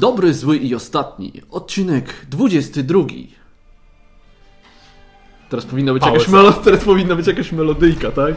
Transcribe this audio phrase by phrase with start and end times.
[0.00, 1.32] Dobry, zły i ostatni.
[1.50, 3.00] Odcinek 22.
[5.48, 8.34] Teraz powinna być jakaś, melo- teraz powinna być jakaś melodyjka, tak?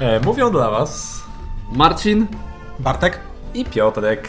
[0.00, 1.22] E, mówią dla Was
[1.72, 2.26] Marcin,
[2.78, 3.20] Bartek?
[3.54, 4.28] i Piotrek.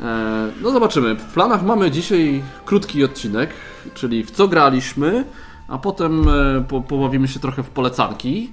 [0.00, 1.14] e, no zobaczymy.
[1.14, 3.50] W planach mamy dzisiaj krótki odcinek,
[3.94, 5.24] czyli w co graliśmy,
[5.72, 8.50] a potem e, po, pobawimy się trochę w polecanki.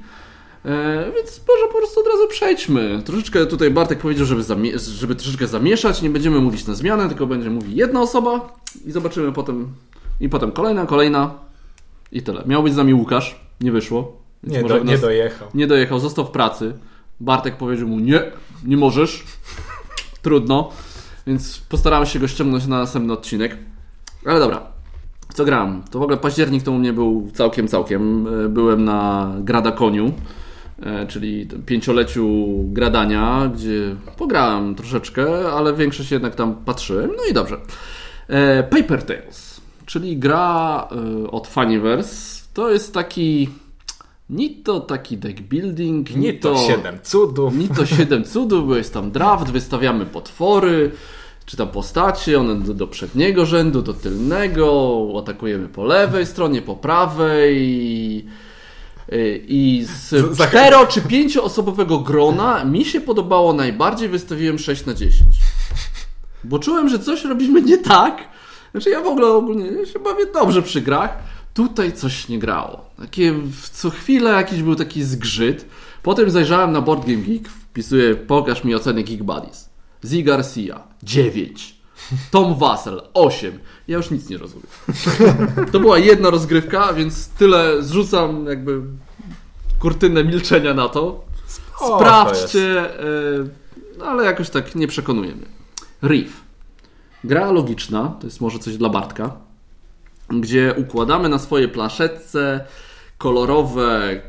[0.65, 3.01] E, więc może po prostu od razu przejdźmy.
[3.05, 4.43] Troszeczkę tutaj Bartek powiedział, żeby,
[4.77, 6.01] żeby troszeczkę zamieszać.
[6.01, 8.53] Nie będziemy mówić na zmianę, tylko będzie mówi jedna osoba
[8.85, 9.67] i zobaczymy potem.
[10.19, 11.33] I potem kolejna, kolejna
[12.11, 12.43] i tyle.
[12.45, 14.17] Miał być z nami Łukasz, nie wyszło.
[14.43, 15.47] Nie, do, nas- nie dojechał.
[15.53, 16.73] nie dojechał, został w pracy.
[17.19, 18.31] Bartek powiedział mu nie,
[18.65, 19.23] nie możesz.
[20.21, 20.71] Trudno.
[21.27, 23.57] Więc postarałem się go ściągnąć na następny odcinek.
[24.25, 24.78] Ale dobra.
[25.33, 25.81] Co grałem?
[25.91, 28.27] To w ogóle październik to u mnie był całkiem, całkiem.
[28.45, 30.13] E, Byłem na Grada Koniu,
[30.83, 37.09] e, czyli pięcioleciu gradania, gdzie pograłem troszeczkę, ale większość jednak tam patrzyłem.
[37.17, 37.57] No i dobrze.
[38.27, 40.87] E, Paper Tales, czyli gra
[41.31, 42.39] od Funiverse.
[42.53, 43.49] To jest taki...
[44.29, 47.55] Ni to taki deck building, Nie to 7 cudów.
[47.57, 50.91] ni to 7 cudów, bo jest tam draft, wystawiamy potwory,
[51.49, 56.75] czy tam postacie, one do, do przedniego rzędu, do tylnego, atakujemy po lewej stronie, po
[56.75, 58.25] prawej i,
[59.47, 60.15] i z
[60.49, 65.21] cztero czy pięcioosobowego grona mi się podobało najbardziej, wystawiłem 6 na 10.
[66.43, 68.27] Bo czułem, że coś robimy nie tak.
[68.71, 71.17] Znaczy ja w ogóle ogólnie się bawię dobrze przy grach.
[71.53, 72.85] Tutaj coś nie grało.
[72.97, 75.65] Takie w- co chwilę jakiś był taki zgrzyt.
[76.03, 79.69] Potem zajrzałem na Board Game Geek, wpisuję pokaż mi oceny Geek Buddies.
[80.01, 81.75] Z Garcia 9.
[82.31, 83.59] Tom Wassel 8.
[83.87, 84.67] Ja już nic nie rozumiem.
[85.71, 88.81] To była jedna rozgrywka, więc tyle zrzucam jakby
[89.79, 91.25] kurtynę milczenia na to.
[91.77, 93.05] Sprawdźcie, e,
[93.97, 95.45] no ale jakoś tak nie przekonujemy.
[96.01, 96.41] Reef.
[97.23, 99.31] Gra logiczna, to jest może coś dla Bartka,
[100.29, 102.65] gdzie układamy na swoje planszetce
[103.17, 104.21] kolorowe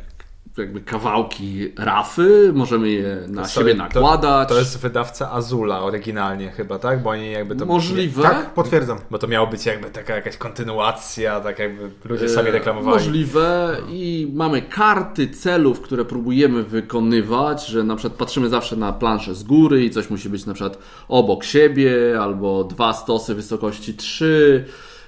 [0.59, 4.49] jakby kawałki rafy, możemy je na jest- siebie to- nakładać.
[4.49, 7.03] To jest wydawca Azula oryginalnie chyba, tak?
[7.03, 7.67] Bo oni jakby to...
[7.67, 8.23] możliwe.
[8.23, 8.99] Tak, potwierdzam.
[9.11, 12.97] Bo to miało być jakby taka jakaś kontynuacja, tak jakby ludzie sami E, reklamowali.
[12.97, 19.35] Możliwe i mamy karty celów, które próbujemy wykonywać, że na przykład patrzymy zawsze na planszę
[19.35, 20.79] z góry i coś musi być na przykład
[21.09, 24.65] obok siebie, albo dwa stosy wysokości 3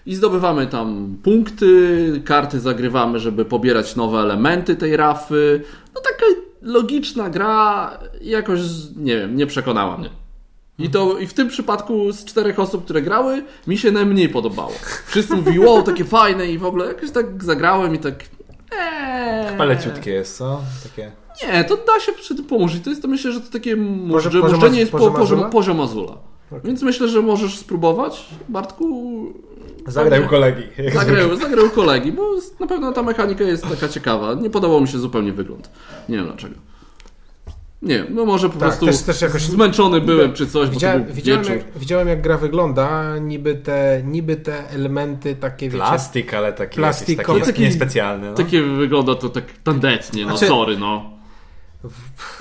[0.07, 5.65] i zdobywamy tam punkty, karty zagrywamy, żeby pobierać nowe elementy tej rafy.
[5.95, 6.25] No taka
[6.63, 7.91] logiczna gra
[8.21, 8.61] jakoś,
[8.97, 10.11] nie wiem, nie przekonała mnie.
[10.79, 14.73] I to i w tym przypadku z czterech osób, które grały, mi się najmniej podobało.
[15.07, 18.15] Wszyscy mówili, wow, takie fajne i w ogóle jakoś tak zagrałem i tak.
[18.79, 19.49] Eee.
[19.49, 20.61] Chyba leciutkie jest, co?
[20.83, 21.13] Takie...
[21.47, 22.73] Nie, to da się przy tym pomóc.
[22.84, 25.51] To jest to myślę, że to takie może, Az- jest po, poziom poziom, Azula?
[25.51, 26.17] poziom Azula.
[26.65, 29.27] Więc myślę, że możesz spróbować, Bartku.
[29.87, 30.62] Zagraj u kolegi.
[30.94, 32.22] Zagrał, zagrał kolegi, bo
[32.60, 34.34] na pewno ta mechanika jest taka ciekawa.
[34.34, 35.70] Nie podobał mi się zupełnie wygląd.
[36.09, 36.54] Nie wiem dlaczego.
[37.82, 40.72] Nie no może po Tak, prostu też- też jakoś- zmęczony byłem czy coś, bo to
[40.72, 41.56] Widziałem, był widziałem, wieczór.
[41.56, 45.78] jak, widziałem jak gra wygląda, niby te, niby te elementy takie, wiecie...
[45.78, 47.38] Plastik, ale taki, Plastikowy.
[47.38, 48.26] jakiś taki, Taki- niespecjalny.
[48.31, 48.34] No.
[48.34, 51.12] Takie wygląda to tak tandetnie, no Znaczy- sorry, no.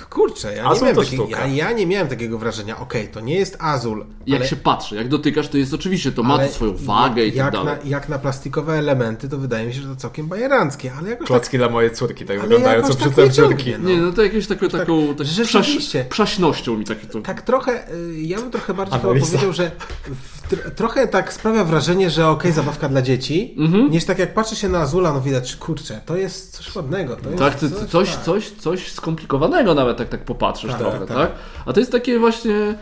[0.10, 1.40] Kurczę, ja nie, miałem sztuka.
[1.40, 2.80] ja, ja nie miałem takiego wrażenia.
[2.80, 6.24] Okej, to nie jest Azul, Jak ale, się patrzy, jak dotykasz, to jest oczywiście, to
[6.24, 7.76] ma to swoją wagę i tak jak dalej.
[7.84, 11.28] Na, jak na plastikowe elementy, to wydaje mi się, że to całkiem bajeranckie, ale jakoś
[11.28, 11.28] tak...
[11.28, 13.90] Klocki dla mojej córki tak Ale wyglądają, co tak ciągnie, no.
[13.90, 16.00] Nie, no to jakieś takie, taką tak rzeczywiście.
[16.00, 17.22] przaś, przaśnością mi takie to...
[17.22, 19.72] Tak trochę, y, ja bym trochę bardziej chyba powiedział, że
[20.06, 23.92] w, tr, trochę tak sprawia wrażenie, że okej, zabawka dla dzieci, Mhm.
[23.92, 27.16] niż tak jak patrzy się na Azula, no widać, kurczę, to jest coś ładnego.
[27.16, 28.24] To jest Tak, ty, ty, coś, tak.
[28.24, 29.31] coś, coś skomplikowanego
[29.76, 31.32] nawet tak, tak popatrzysz Tak, trochę, tak, tak.
[31.66, 32.76] A to jest takie właśnie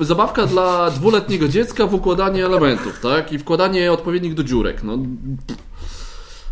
[0.00, 3.32] zabawka dla dwuletniego dziecka w układanie elementów, tak?
[3.32, 4.82] I wkładanie odpowiednich do dziurek.
[4.82, 4.98] No,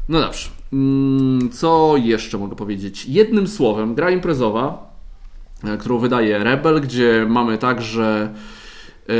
[0.09, 0.48] no dobrze.
[0.72, 3.06] Mm, Co jeszcze mogę powiedzieć?
[3.06, 4.95] Jednym słowem, gra imprezowa,
[5.65, 8.34] e, którą wydaje Rebel, gdzie mamy tak, że
[9.09, 9.12] e,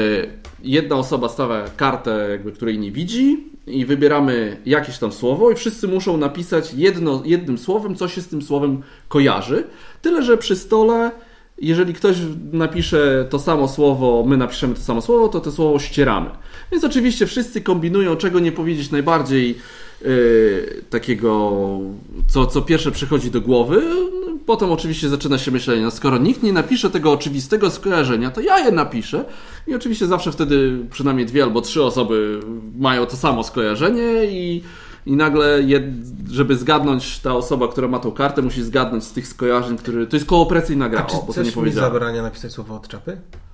[0.63, 5.89] jedna osoba stawia kartę, jakby, której nie widzi i wybieramy jakieś tam słowo i wszyscy
[5.89, 9.65] muszą napisać jedno, jednym słowem, co się z tym słowem kojarzy.
[10.03, 11.11] Tyle, że przy stole,
[11.59, 12.17] jeżeli ktoś
[12.53, 16.31] napisze to samo słowo, my napiszemy to samo słowo, to to słowo ścieramy.
[16.73, 19.59] Więc oczywiście wszyscy kombinują, czego nie powiedzieć najbardziej
[20.05, 21.53] yy, takiego,
[22.27, 23.83] co, co pierwsze przychodzi do głowy.
[24.47, 28.59] Potem oczywiście zaczyna się myślenie, no skoro nikt nie napisze tego oczywistego skojarzenia, to ja
[28.59, 29.25] je napiszę.
[29.67, 32.41] I oczywiście zawsze wtedy przynajmniej dwie albo trzy osoby
[32.79, 34.63] mają to samo skojarzenie i
[35.07, 35.61] i nagle,
[36.31, 40.17] żeby zgadnąć ta osoba, która ma tą kartę, musi zgadnąć z tych skojarzeń, który to
[40.17, 43.11] jest kooperacyjna gra, A czy o, bo to nie mi zabrania napisać słowo od czapy?
[43.13, 43.54] Y,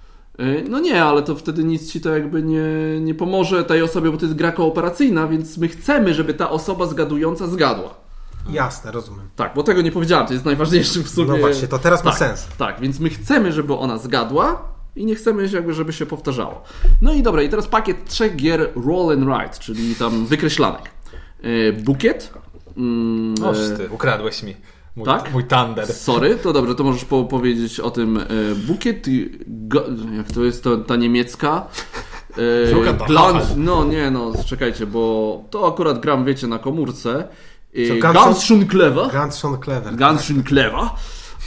[0.68, 2.64] No nie, ale to wtedy nic ci to jakby nie,
[3.00, 6.86] nie pomoże tej osobie, bo to jest gra kooperacyjna, więc my chcemy, żeby ta osoba
[6.86, 7.94] zgadująca zgadła.
[8.50, 9.28] Jasne, rozumiem.
[9.36, 11.28] Tak, bo tego nie powiedziałem, to jest najważniejszy w sumie.
[11.28, 12.48] No właśnie, to teraz ma tak, sens.
[12.58, 14.62] Tak, więc my chcemy, żeby ona zgadła
[14.96, 16.62] i nie chcemy, jakby, żeby się powtarzało.
[17.02, 20.90] No i dobra, i teraz pakiet trzech gier Roll and Write, czyli tam wykreślanek.
[21.44, 22.32] Y, Bukiet.
[22.76, 24.56] Mm, Oż e, ty, ukradłeś mi
[24.96, 25.32] mój, Tak?
[25.32, 25.86] mój Thunder.
[25.86, 28.16] Sorry, to dobrze, to możesz po powiedzieć o tym.
[28.16, 28.24] E,
[28.66, 29.84] Bukiet, i go,
[30.16, 31.66] jak to jest to, ta niemiecka?
[33.06, 33.64] Glanz, Hachel.
[33.64, 37.28] no nie no, czekajcie, bo to akurat gram, wiecie, na komórce.
[37.74, 39.10] Guns- Ganz schön clever.
[39.10, 39.96] Grand Sean Clever.
[39.96, 40.30] Ganz.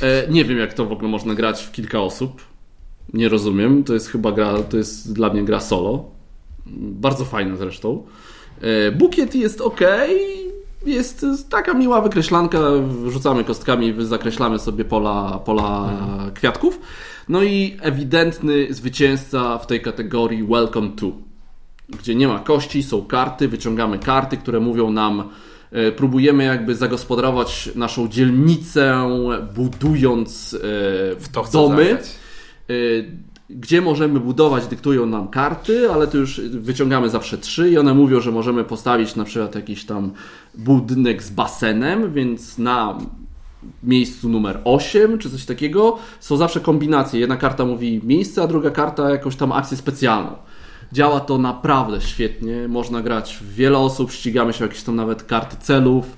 [0.01, 2.41] E, nie wiem, jak to w ogóle można grać w kilka osób.
[3.13, 3.83] Nie rozumiem.
[3.83, 6.05] To jest chyba gra, to jest dla mnie gra solo.
[6.75, 8.05] Bardzo fajna zresztą.
[8.61, 9.79] E, Bukiet jest ok.
[10.85, 12.59] Jest taka miła wykreślanka.
[13.07, 15.89] Rzucamy kostkami, zakreślamy sobie pola, pola
[16.33, 16.79] kwiatków.
[17.29, 21.11] No i ewidentny zwycięzca w tej kategorii Welcome to
[21.99, 25.29] gdzie nie ma kości, są karty, wyciągamy karty, które mówią nam,
[25.71, 29.09] e, próbujemy jakby zagospodarować naszą dzielnicę,
[29.55, 30.57] budując e,
[31.19, 31.83] W to domy.
[31.83, 32.05] zagrać.
[33.55, 38.19] Gdzie możemy budować, dyktują nam karty, ale to już wyciągamy zawsze trzy i one mówią,
[38.19, 40.11] że możemy postawić na przykład jakiś tam
[40.55, 42.97] budynek z basenem, więc na
[43.83, 47.19] miejscu numer 8 czy coś takiego są zawsze kombinacje.
[47.19, 50.35] Jedna karta mówi miejsce, a druga karta jakąś tam akcję specjalną.
[50.93, 52.67] Działa to naprawdę świetnie.
[52.67, 56.17] Można grać w wiele osób, ścigamy się jakieś tam nawet karty celów.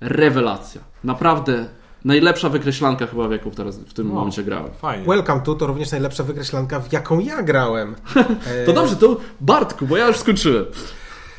[0.00, 0.80] Rewelacja.
[1.04, 1.68] Naprawdę
[2.06, 4.14] najlepsza wykreślanka chyba w jaką teraz w tym No.
[4.14, 4.70] momencie grałem.
[4.80, 5.06] Fajnie.
[5.06, 7.94] Welcome to to również najlepsza wykreślanka, w jaką ja grałem.
[8.66, 10.64] To dobrze, to Bartku, bo ja już skończyłem.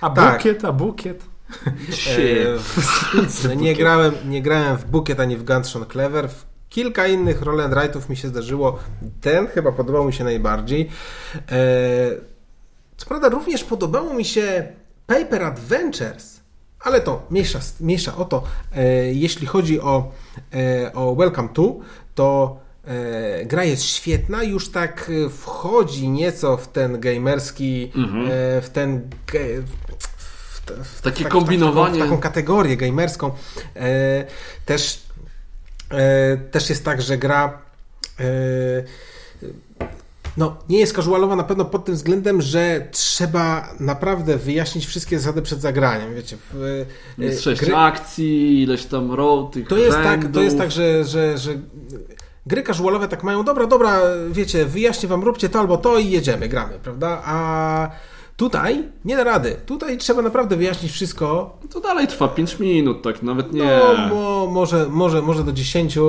[0.02, 0.38] A Tak.
[0.38, 1.24] bukiet, a bukiet.
[2.08, 6.30] E, w- nie, grałem, nie grałem w Bukiet ani w Gunshot Clever.
[6.30, 8.80] W kilka innych roll and write'ów mi się zdarzyło.
[9.22, 10.90] Ten chyba podobał mi się najbardziej.
[11.36, 11.58] E,
[12.98, 14.68] co prawda również podobało mi się
[15.06, 16.37] Paper Adventures,
[16.80, 18.44] ale to mniejsza, mniejsza o to.
[18.76, 18.84] E,
[19.14, 20.12] jeśli chodzi o,
[20.54, 21.76] e, o Welcome to,
[22.16, 29.10] to e, gra jest świetna, już tak wchodzi nieco w ten gamerski, e, w ten
[29.28, 29.40] ge,
[30.18, 31.96] w, te- w, Takie w kombinowanie.
[31.96, 33.32] W taką, w taką kategorię gamerską.
[34.66, 35.02] Też,
[36.52, 37.62] też jest tak, że gra
[40.38, 45.42] no, nie jest casualowa na pewno pod tym względem, że trzeba naprawdę wyjaśnić wszystkie zasady
[45.42, 46.16] przed zagraniem.
[46.16, 46.86] Wiecie, w,
[47.20, 50.72] e, Jest sześć gry- akcji, ileś tam row, tych to jest tak, to jest tak,
[50.72, 51.52] że, że, że
[52.46, 54.00] gry casualowe tak mają, dobra, dobra,
[54.30, 57.22] wiecie, wyjaśnię wam, róbcie to albo to i jedziemy, gramy, prawda?
[57.26, 57.90] A
[58.38, 59.56] tutaj nie da rady.
[59.66, 61.58] Tutaj trzeba naprawdę wyjaśnić wszystko.
[61.74, 63.80] To dalej trwa 5 minut, tak nawet nie.
[64.10, 65.98] No, mo, może, może, może do 10.
[65.98, 66.02] E,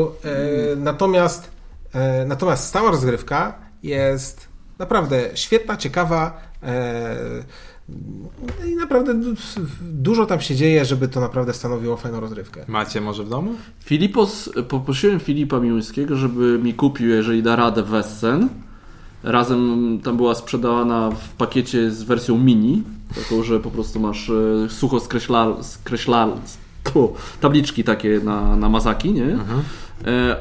[0.77, 1.51] natomiast,
[1.95, 4.49] e, natomiast stała rozgrywka jest
[4.79, 6.41] naprawdę świetna, ciekawa.
[6.63, 7.17] E,
[8.69, 9.35] I naprawdę du-
[9.83, 12.65] dużo tam się dzieje, żeby to naprawdę stanowiło fajną rozrywkę.
[12.69, 13.55] Macie może w domu?
[13.85, 18.49] Filipos, poprosiłem Filipa Miłyńskiego, żeby mi kupił, jeżeli da radę, Wessen.
[19.23, 22.83] Razem tam była sprzedawana w pakiecie z wersją mini,
[23.15, 26.33] taką, że po prostu masz e, sucho skreślal, skreślal,
[26.93, 29.25] tu, tabliczki takie na, na mazaki, nie?
[29.25, 29.39] E,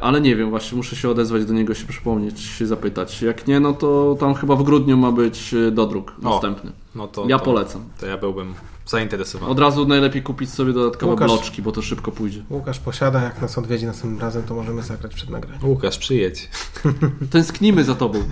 [0.01, 3.21] ale nie wiem, właśnie muszę się odezwać do niego, się przypomnieć, się zapytać.
[3.21, 6.29] Jak nie, no to tam chyba w grudniu ma być e, dodruk O.
[6.29, 6.71] następny.
[6.95, 7.83] No to, Ja to, polecam.
[7.99, 8.53] To ja byłbym
[8.85, 9.51] zainteresowany.
[9.51, 11.27] Od razu najlepiej kupić sobie dodatkowe Łukasz.
[11.31, 12.43] bloczki, bo to szybko pójdzie.
[12.49, 15.65] Łukasz posiada, jak nas odwiedzi następnym razem, to możemy zagrać przed nagraniem.
[15.69, 16.49] Łukasz, przyjedź.
[17.31, 18.23] Tęsknimy za tobą.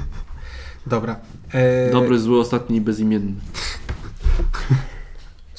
[0.87, 1.15] Dobra.
[1.51, 3.33] E, Dobry, zły, ostatni i bezimienny.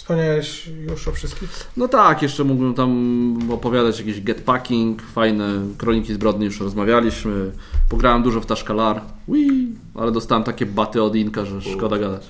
[0.07, 1.51] Wspomniałeś już o wszystkich?
[1.77, 5.49] No tak, jeszcze mógłbym tam opowiadać jakiś getpacking, fajne
[5.79, 7.53] kroniki zbrodni, już rozmawialiśmy.
[7.89, 12.27] Pograłem dużo w Taszkalar, Wii, ale dostałem takie baty od Inka, że szkoda gadać.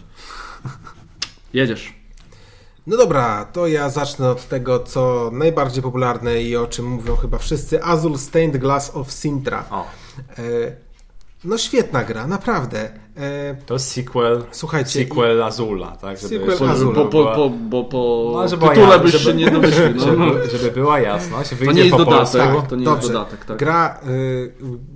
[1.54, 1.94] Jedziesz.
[2.86, 7.38] No dobra, to ja zacznę od tego, co najbardziej popularne i o czym mówią chyba
[7.38, 7.82] wszyscy.
[7.84, 9.64] Azul Stained Glass of Sintra.
[9.70, 9.86] O,
[10.38, 10.42] E,
[11.44, 12.92] no świetna gra, naprawdę.
[13.16, 14.44] E, to jest sequel.
[14.50, 16.18] Słuchajcie, Sequel Azula, tak?
[16.18, 16.94] Żeby, Sequel żeby Azula.
[16.94, 19.88] Po, po, po, bo po No, żeby była tytule ja- byś żeby- się nie domyślił.
[19.96, 20.04] No.
[20.04, 21.50] żeby, żeby była jasność.
[21.64, 22.42] To nie jest po dodatek.
[22.52, 22.68] polsku.
[22.70, 23.00] To nie Dobrze.
[23.00, 23.56] jest dodatek, tak.
[23.58, 24.52] Gra, y,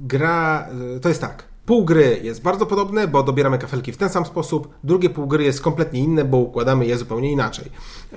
[0.06, 1.44] gra y, to jest tak.
[1.66, 4.68] Pół gry jest bardzo podobne, bo dobieramy kafelki w ten sam sposób.
[4.84, 7.70] Drugie pół gry jest kompletnie inne, bo układamy je zupełnie inaczej.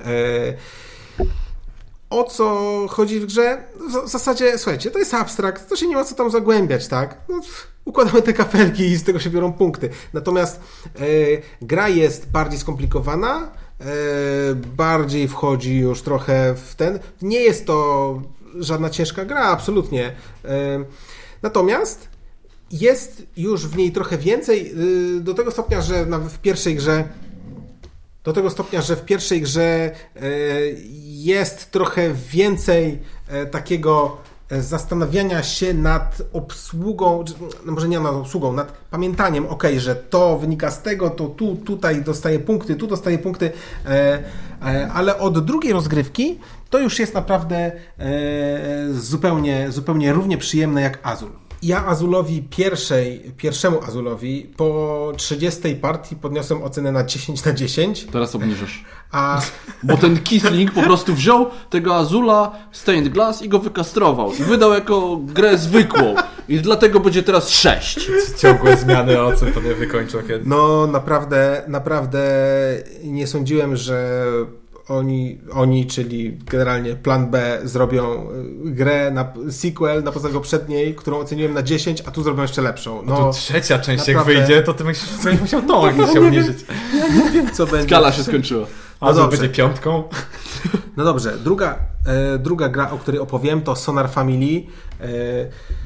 [0.05, 0.53] E,
[2.09, 3.63] o co chodzi w grze?
[3.89, 7.17] W w zasadzie, słuchajcie, to jest abstrakt, to się nie ma co tam zagłębiać, tak?
[7.29, 9.89] No, pff, układamy te kafelki i z tego się biorą punkty.
[10.13, 10.59] Natomiast
[10.95, 11.01] e,
[11.61, 13.51] gra jest bardziej skomplikowana,
[14.77, 16.99] bardziej wchodzi już trochę w ten.
[17.21, 18.21] Nie jest to
[18.59, 20.15] żadna ciężka gra, absolutnie.
[21.41, 22.07] Natomiast
[22.71, 24.73] jest już w niej trochę więcej,
[25.19, 27.03] do tego stopnia, że w pierwszej grze
[28.23, 29.91] do tego stopnia, że w pierwszej grze
[31.03, 32.99] jest trochę więcej
[33.51, 34.17] takiego
[34.61, 37.23] zastanawiania się nad obsługą,
[37.65, 41.55] no może nie nad obsługą, nad pamiętaniem, ok, że to wynika z tego, to tu,
[41.55, 43.51] tutaj dostaje punkty, tu dostaje punkty,
[43.85, 44.23] e,
[44.61, 47.73] e, ale od drugiej rozgrywki to już jest naprawdę e,
[48.93, 51.42] zupełnie, zupełnie równie przyjemne jak Azul.
[51.63, 58.05] Ja Azulowi pierwszej, pierwszemu Azulowi po 30 partii podniosłem ocenę na 10 na 10.
[58.11, 58.85] Teraz obniżasz.
[59.11, 59.41] A...
[59.83, 64.33] Bo ten Kisling po prostu wziął tego Azula Stained Glass i go wykastrował.
[64.33, 66.15] I wydał jako grę zwykłą.
[66.49, 68.09] I dlatego będzie teraz 6.
[68.37, 70.41] Ciągłe zmiany ocen to nie wykończą kiedy.
[70.45, 72.21] No naprawdę, naprawdę
[73.03, 74.25] nie sądziłem, że
[74.87, 78.29] oni, oni, czyli generalnie plan B, zrobią
[78.65, 82.61] y, grę, na sequel na podstawie poprzedniej, którą oceniłem na 10, a tu zrobią jeszcze
[82.61, 83.01] lepszą.
[83.05, 84.33] No, no to trzecia część naprawdę...
[84.33, 86.57] jak wyjdzie, to ty będziesz, będziesz musiał tą no, się uniżyć.
[86.93, 87.87] Ja nie wiem, co będzie.
[87.87, 88.67] Skala się skończyła.
[88.99, 90.03] A no będzie piątką.
[90.97, 94.63] No dobrze, druga, e, druga gra, o której opowiem, to Sonar Family.
[95.01, 95.05] E,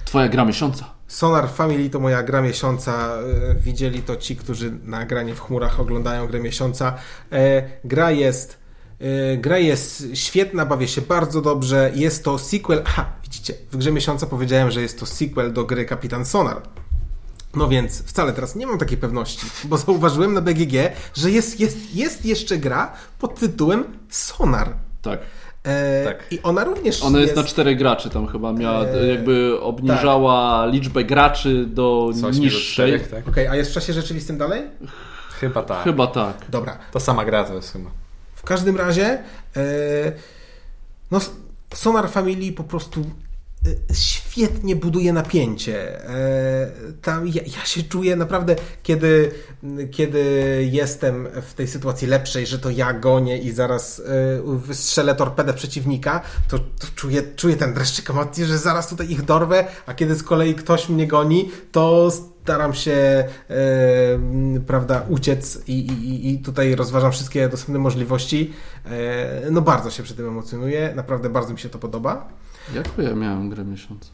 [0.06, 0.86] Twoja gra miesiąca.
[1.08, 3.18] Sonar Family to moja gra miesiąca.
[3.51, 6.94] E, widzieli to ci, którzy na granie w chmurach oglądają grę miesiąca.
[7.32, 8.67] E, gra jest
[9.38, 11.92] gra jest świetna, bawię się bardzo dobrze.
[11.96, 12.84] Jest to sequel.
[12.86, 16.62] Aha, widzicie, w grze miesiąca powiedziałem, że jest to sequel do gry Kapitan Sonar.
[17.56, 20.74] No więc wcale teraz nie mam takiej pewności, bo zauważyłem na BGG,
[21.13, 24.74] że jest, jest, jest jeszcze gra pod tytułem Sonar.
[25.01, 25.20] Tak.
[25.63, 26.25] E, tak.
[26.32, 27.04] I ona również.
[27.04, 30.74] Ona jest, jest, na cztery graczy, tam chyba miała, e, jakby obniżała tak.
[30.74, 33.00] liczbę graczy do Coś niższej.
[33.00, 33.10] Tak?
[33.10, 34.63] Okej, okay, a jest w czasie rzeczywistym dalej?
[35.39, 35.84] Chyba tak.
[35.84, 36.36] Chyba tak.
[36.50, 36.77] Dobra.
[36.92, 37.89] To sama gra to jest chyba
[38.48, 39.06] każdym razie
[39.56, 40.12] e,
[41.12, 41.20] no,
[41.74, 46.10] Sonar Family po prostu e, świetnie buduje napięcie.
[46.10, 49.32] E, tam ja, ja, się czuję naprawdę, kiedy,
[49.92, 50.22] kiedy
[50.72, 54.01] jestem w tej sytuacji lepszej, że to ja gonię i zaraz
[54.44, 59.66] wystrzelę torpedę przeciwnika, to, to czuję, czuję ten dreszczyk emocji, że zaraz tutaj ich dorwę,
[59.86, 62.12] a kiedy z kolei ktoś mnie goni, to
[62.48, 63.56] staram się e,
[64.68, 68.54] prawda, uciec i, i, i, tutaj rozważam wszystkie dostępne możliwości.
[68.86, 72.27] E, no bardzo się przy tym emocjonuję, naprawdę bardzo mi się to podoba.
[72.75, 74.12] Jaką ja miałem grę miesiąc?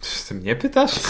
[0.00, 1.00] Czy ty mnie pytasz?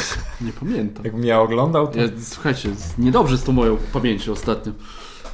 [0.40, 1.04] Nie pamiętam.
[1.04, 1.99] Jakbym ja oglądał, to...
[1.99, 4.73] Ja, słuchajcie, niedobrze z tą moją pamięcią ostatnio.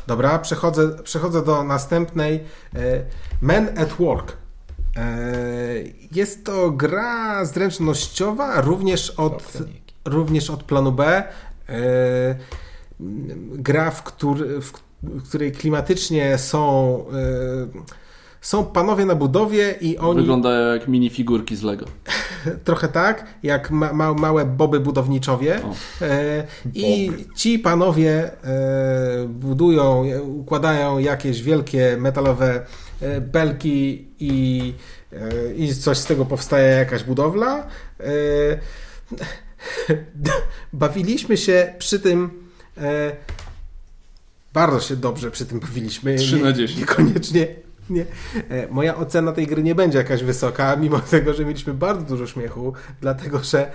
[0.07, 2.45] Dobra, przechodzę, przechodzę do następnej.
[2.75, 3.05] E,
[3.41, 4.37] Men at Work.
[4.97, 5.07] E,
[6.13, 9.59] jest to gra zręcznościowa, również od
[10.07, 11.23] również od planu B.
[11.69, 12.35] E,
[13.51, 14.73] gra, w, który, w
[15.29, 17.97] której klimatycznie są e,
[18.41, 20.21] są panowie na budowie i oni...
[20.21, 21.87] Wyglądają jak minifigurki z Lego.
[22.65, 25.61] Trochę tak, jak ma, ma, małe boby budowniczowie.
[26.03, 26.45] E,
[26.75, 28.31] I ci panowie
[29.29, 32.67] budują, układają jakieś wielkie metalowe
[33.21, 34.75] belki i,
[35.57, 37.67] i coś z tego powstaje jakaś budowla.
[40.73, 42.31] bawiliśmy się przy tym
[42.79, 43.17] e,
[44.57, 46.17] bardzo się dobrze przy tym bawiliśmy.
[46.17, 46.81] 3 na 10.
[46.81, 47.47] Niekoniecznie.
[47.91, 48.05] Nie.
[48.49, 52.27] E, moja ocena tej gry nie będzie jakaś wysoka, mimo tego, że mieliśmy bardzo dużo
[52.27, 53.73] śmiechu, dlatego że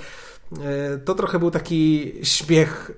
[0.64, 2.92] e, to trochę był taki śmiech,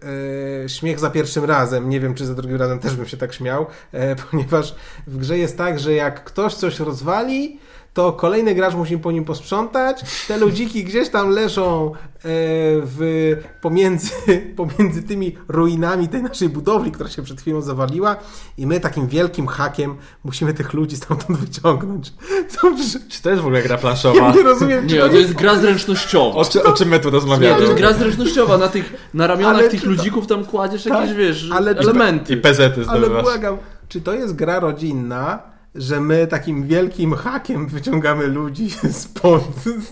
[0.65, 1.89] e, śmiech za pierwszym razem.
[1.89, 4.75] Nie wiem, czy za drugim razem też bym się tak śmiał, e, ponieważ
[5.07, 7.59] w grze jest tak, że jak ktoś coś rozwali,
[7.93, 10.01] to kolejny gracz musi po nim posprzątać.
[10.27, 11.91] Te ludziki gdzieś tam leżą e,
[12.23, 14.11] w, pomiędzy,
[14.55, 18.15] pomiędzy tymi ruinami tej naszej budowli, która się przed chwilą zawaliła
[18.57, 22.13] i my takim wielkim hakiem musimy tych ludzi stamtąd wyciągnąć.
[22.63, 22.99] Dobrze.
[23.09, 24.19] Czy to jest w ogóle gra planszowa?
[24.19, 24.87] Ja nie rozumiem.
[24.87, 26.35] Nie, to, to jest gra zręcznościowa.
[26.35, 27.53] O, czy, o czym my tu rozmawiamy?
[27.53, 28.57] Nie, to jest gra zręcznościowa.
[28.57, 32.33] Na, tych, na ramionach ale tych ludzików tam kładziesz tak, jakieś, wiesz, ale elementy.
[32.33, 33.11] I pezety zdobywasz.
[33.11, 33.57] Ale błagam,
[33.89, 38.69] czy to jest gra rodzinna, że my takim wielkim hakiem wyciągamy ludzi
[39.01, 39.43] spod,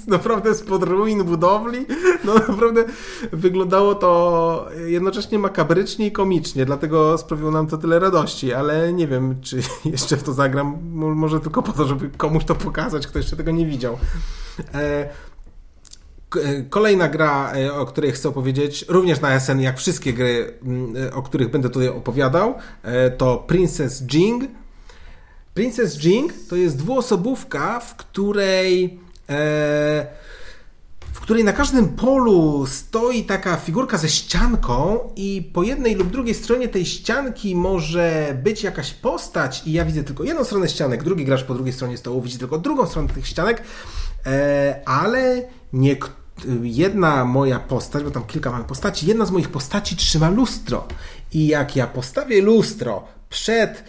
[0.07, 1.85] naprawdę spod ruin budowli.
[2.25, 2.83] No naprawdę
[3.31, 9.41] wyglądało to jednocześnie makabrycznie i komicznie, dlatego sprawiło nam to tyle radości, ale nie wiem,
[9.41, 9.61] czy
[9.91, 13.51] jeszcze w to zagram, może tylko po to, żeby komuś to pokazać, kto jeszcze tego
[13.51, 13.97] nie widział.
[16.35, 20.53] E, kolejna gra, e, o której chcę opowiedzieć, również na SN, jak wszystkie gry,
[21.07, 22.53] e, o których będę tutaj opowiadał,
[23.17, 24.43] to Princess Jing
[25.53, 30.07] Princess Jing to jest dwuosobówka, w której e,
[31.13, 36.35] w której na każdym polu stoi taka figurka ze ścianką i po jednej lub drugiej
[36.35, 41.25] stronie tej ścianki może być jakaś postać i ja widzę tylko jedną stronę ścianek, drugi
[41.25, 43.63] gracz po drugiej stronie stołu widzi tylko drugą stronę tych ścianek,
[44.25, 45.43] e, ale
[46.61, 50.87] jedna moja postać, bo tam kilka mam postaci, jedna z moich postaci trzyma lustro.
[51.33, 53.83] I jak ja postawię lustro przed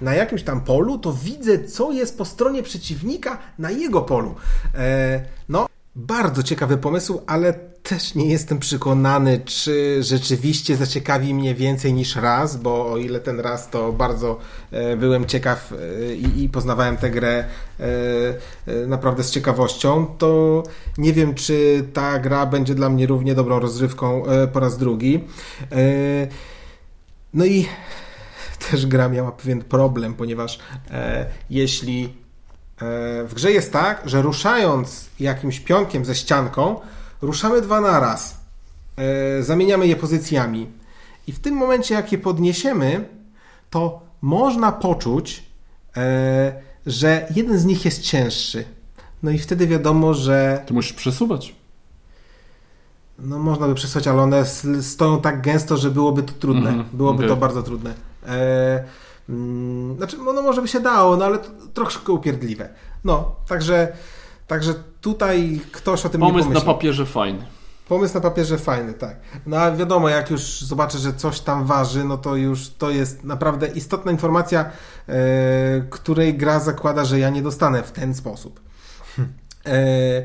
[0.00, 4.34] na jakimś tam polu, to widzę, co jest po stronie przeciwnika na jego polu.
[4.74, 5.66] E, no,
[5.96, 12.56] bardzo ciekawy pomysł, ale też nie jestem przekonany, czy rzeczywiście zaciekawi mnie więcej niż raz,
[12.56, 14.38] bo o ile ten raz to bardzo
[14.70, 17.44] e, byłem ciekaw e, i, poznawałem tę grę
[17.80, 20.62] e, naprawdę z ciekawością, to
[20.98, 25.24] nie wiem, czy ta gra będzie dla mnie równie dobrą rozrywką po raz drugi.
[27.34, 27.68] No i
[28.70, 30.58] też gra miała pewien problem, ponieważ
[31.50, 32.20] jeśli
[32.80, 36.80] E, w grze jest tak, że ruszając jakimś pionkiem ze ścianką,
[37.22, 38.40] ruszamy dwa na raz.
[38.96, 40.66] E, zamieniamy je pozycjami.
[41.26, 43.08] I w tym momencie, jak je podniesiemy,
[43.70, 45.42] to można poczuć,
[45.96, 46.52] e,
[46.86, 48.64] że jeden z nich jest cięższy.
[49.22, 50.64] No i wtedy wiadomo, że.
[50.66, 51.54] To musisz przesuwać.
[53.18, 54.44] No można by przesuwać, ale one
[54.82, 56.70] stoją tak gęsto, że byłoby to trudne.
[56.70, 56.84] Mm.
[56.92, 57.28] Byłoby okay.
[57.28, 58.09] to bardzo trudne.
[59.28, 62.68] Mm, znaczy, no może by się dało, no ale to troszkę upierdliwe.
[63.04, 63.92] No, także,
[64.46, 66.66] także tutaj ktoś o tym Pomysł nie pomyślał.
[66.66, 67.46] na papierze fajny.
[67.88, 69.16] Pomysł na papierze fajny, tak.
[69.46, 73.24] No a wiadomo, jak już zobaczę, że coś tam waży, no to już to jest
[73.24, 74.60] naprawdę istotna informacja,
[75.08, 75.14] e,
[75.90, 78.60] której gra zakłada, że ja nie dostanę w ten sposób.
[79.66, 80.22] E,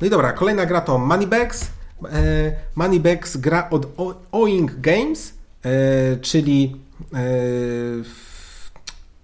[0.00, 1.64] no i dobra, kolejna gra to Moneybags.
[2.12, 3.86] E, Moneybags gra od
[4.32, 5.34] Oing Games,
[5.64, 6.85] e, czyli e,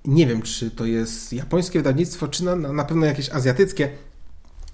[0.05, 3.91] nie wiem, czy to jest japońskie wydawnictwo, czy na, na pewno jakieś azjatyckie.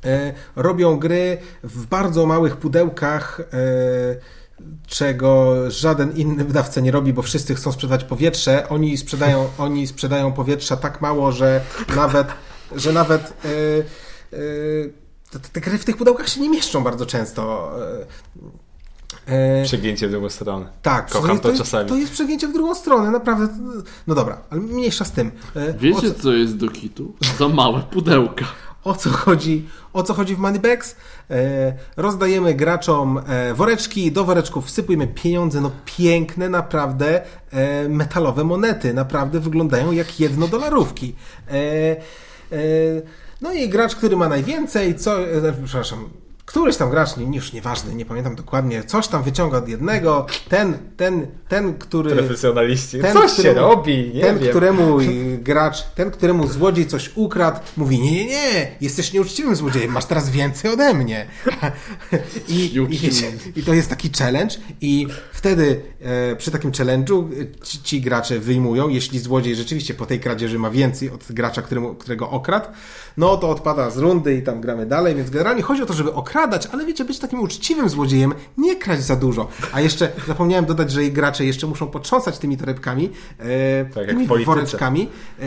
[0.05, 3.45] E, robią gry w bardzo małych pudełkach, e,
[4.87, 8.69] czego żaden inny wydawca nie robi, bo wszyscy chcą sprzedać powietrze.
[8.69, 11.61] Oni sprzedają, oni sprzedają powietrza tak mało, że
[11.97, 12.29] nawet,
[12.77, 13.49] że nawet e,
[15.31, 17.73] te, te gry w tych pudełkach się nie mieszczą bardzo często.
[19.29, 20.67] E, przegięcie w drugą stronę.
[20.83, 21.89] Tak, kocham to, to czasami.
[21.89, 23.49] To jest przegięcie w drugą stronę, naprawdę.
[24.07, 25.31] No dobra, ale mniejsza z tym.
[25.57, 26.23] E, Wiecie, co...
[26.23, 27.15] co jest do kitu?
[27.39, 28.45] Za małe pudełka.
[28.85, 30.97] O co chodzi, o co chodzi w Moneybags?
[31.31, 38.95] E, rozdajemy graczom e, woreczki, do woreczków wsypujemy pieniądze, no piękne naprawdę e, metalowe monety,
[38.95, 41.15] naprawdę wyglądają jak jednodolarówki.
[41.49, 41.97] E, e,
[43.41, 45.17] no i gracz, który ma najwięcej, co,
[45.65, 46.09] przepraszam,
[46.49, 50.79] któryś tam gracz, nie, już nieważny, nie pamiętam dokładnie, coś tam wyciąga od jednego, ten,
[50.97, 52.17] ten, ten, który...
[52.17, 54.51] Profesjonaliści, ten, coś któremu, się robi, nie Ten, wiem.
[54.51, 54.99] któremu
[55.39, 60.31] gracz, ten, któremu złodziej coś ukradł, mówi, nie, nie, nie, jesteś nieuczciwym złodziejem, masz teraz
[60.31, 61.27] więcej ode mnie.
[62.49, 63.11] I, i,
[63.61, 67.29] i to jest taki challenge i wtedy e, przy takim challenge'u
[67.63, 71.95] ci, ci, gracze wyjmują, jeśli złodziej rzeczywiście po tej kradzieży ma więcej od gracza, któremu,
[71.95, 72.69] którego okradł,
[73.17, 76.13] no to odpada z rundy i tam gramy dalej, więc generalnie chodzi o to, żeby
[76.13, 79.49] okradać okradać, ale wiecie, być takim uczciwym złodziejem, nie kraść za dużo.
[79.73, 85.09] A jeszcze zapomniałem dodać, że gracze jeszcze muszą potrząsać tymi torebkami, e, tak, tymi woreczkami
[85.41, 85.45] e,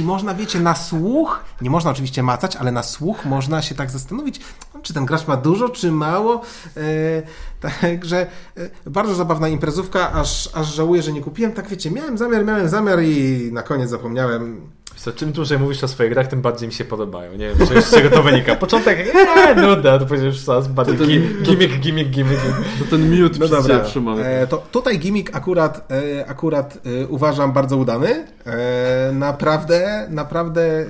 [0.00, 3.90] i można, wiecie, na słuch, nie można oczywiście macać, ale na słuch można się tak
[3.90, 4.40] zastanowić,
[4.82, 6.42] czy ten gracz ma dużo, czy mało.
[6.76, 7.22] E,
[7.60, 11.52] także e, bardzo zabawna imprezówka, aż, aż żałuję, że nie kupiłem.
[11.52, 14.60] Tak wiecie, miałem zamiar, miałem zamiar i na koniec zapomniałem
[14.98, 17.32] co, czym dłużej mówisz o swoich grach, tym bardziej mi się podobają.
[17.32, 18.54] Nie wiem, czy z czego to wynika.
[18.56, 22.40] Początek, eee, nuda, to później już coraz bardziej to ten, gimmick, gimmick, gimmick,
[22.78, 23.84] To ten miód no dobra.
[24.24, 28.26] E, to tutaj gimmick akurat, e, akurat e, uważam bardzo udany.
[28.46, 30.86] E, naprawdę, naprawdę e,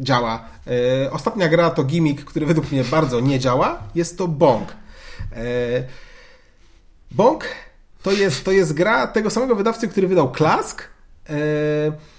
[0.00, 0.44] działa.
[1.04, 3.78] E, ostatnia gra to gimmick, który według mnie bardzo nie działa.
[3.94, 4.68] Jest to Bong.
[7.10, 7.44] Bong
[8.02, 10.82] to jest, to jest gra tego samego wydawcy, który wydał Klask,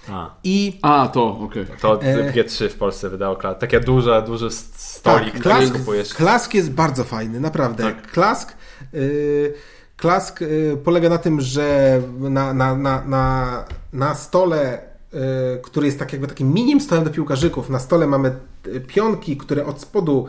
[0.08, 0.30] a.
[0.44, 1.62] I, A, to, okej.
[1.62, 1.76] Okay.
[1.80, 3.60] To e, G3 w Polsce wydało klask.
[3.60, 6.14] Takie duże, duży stolik, tak, klask, kupujesz.
[6.14, 7.82] Klask jest bardzo fajny, naprawdę.
[7.82, 8.12] Tak.
[8.12, 8.56] Klask,
[8.94, 9.54] y,
[9.96, 15.98] klask y, polega na tym, że na, na, na, na, na stole Y, który jest
[15.98, 17.70] tak jakby takim minim stołem do piłkarzyków.
[17.70, 18.36] Na stole mamy
[18.86, 20.28] pionki, które od spodu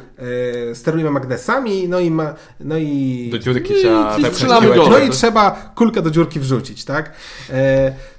[0.71, 3.29] y, sterujemy magnesami, no i ma, no i...
[3.31, 4.17] Do dziurki trzeba...
[4.17, 4.33] I, tak
[4.91, 7.13] no i trzeba kulkę do dziurki wrzucić, tak?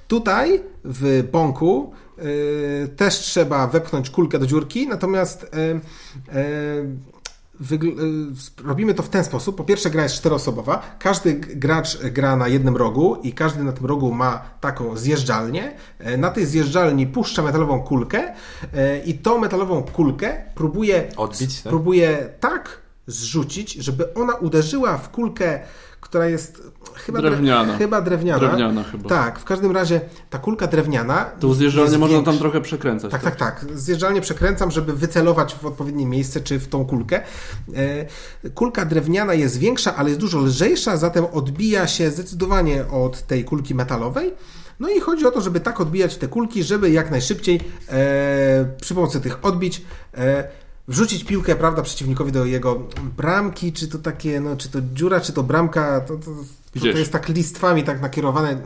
[0.07, 1.93] Tutaj w bąku
[2.97, 5.47] też trzeba wepchnąć kulkę do dziurki, natomiast
[7.61, 9.55] Y, robimy to w ten sposób.
[9.57, 10.97] Po pierwsze, gra jest czteroosobowa.
[10.99, 15.75] Każdy gracz gra na jednym rogu i każdy na tym rogu ma taką zjeżdżalnię.
[15.99, 18.33] E, na tej zjeżdżalni puszcza metalową kulkę
[18.73, 21.69] e, i tą metalową kulkę próbuje odbić, tak?
[21.69, 25.59] próbuje tak zrzucić, żeby ona uderzyła w kulkę,
[26.05, 26.61] która jest
[26.93, 27.77] chyba drewniana.
[27.77, 28.39] Chyba drewniana.
[28.39, 29.09] Drewniana chyba.
[29.09, 31.25] Tak, w każdym razie ta kulka drewniana.
[31.39, 33.11] Tu zjeżdżalnie można tam trochę przekręcać.
[33.11, 33.65] Tak, tak, tak.
[33.73, 37.21] Zjeżdżalnie przekręcam, żeby wycelować w odpowiednie miejsce, czy w tą kulkę.
[37.75, 43.45] E, Kulka drewniana jest większa, ale jest dużo lżejsza, zatem odbija się zdecydowanie od tej
[43.45, 44.33] kulki metalowej.
[44.79, 48.95] No i chodzi o to, żeby tak odbijać te kulki, żeby jak najszybciej e, przy
[48.95, 49.81] pomocy tych odbić
[50.17, 50.47] e,
[50.87, 52.81] wrzucić piłkę, prawda, przeciwnikowi do jego
[53.17, 56.31] bramki, czy to takie, no, czy to dziura, czy to bramka, to, to,
[56.73, 58.61] to, to jest tak listwami tak nakierowane,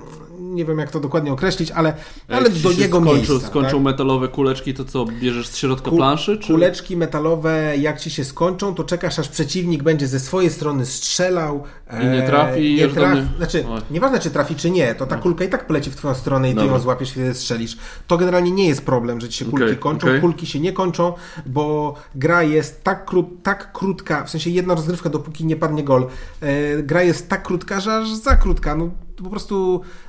[0.49, 1.93] nie wiem jak to dokładnie określić, ale,
[2.29, 3.61] ale do się jego skończą, miejsca.
[3.61, 3.81] tak?
[3.81, 6.37] metalowe kuleczki, to co, bierzesz z środka Ku- planszy?
[6.37, 6.53] Czy...
[6.53, 11.63] Kuleczki metalowe, jak ci się skończą, to czekasz, aż przeciwnik będzie ze swojej strony strzelał.
[12.03, 13.13] I nie trafi, Nie już do traf...
[13.13, 13.81] mnie- Znaczy, Oj.
[13.91, 16.53] nieważne czy trafi, czy nie, to ta kulka i tak poleci w twoją stronę i
[16.53, 16.73] ty Dobra.
[16.73, 17.77] ją złapiesz, kiedy strzelisz.
[18.07, 20.07] To generalnie nie jest problem, że ci się kulki Okej, kończą.
[20.07, 20.21] okej.
[20.21, 21.13] Kulki się nie kończą,
[21.45, 23.23] bo gra jest tak, kró...
[23.43, 26.07] tak krótka, w sensie jedna rozgrywka, dopóki nie padnie gol.
[26.41, 28.75] E, gra jest tak krótka, że aż za krótka.
[28.75, 28.89] No,
[29.23, 30.08] po prostu e,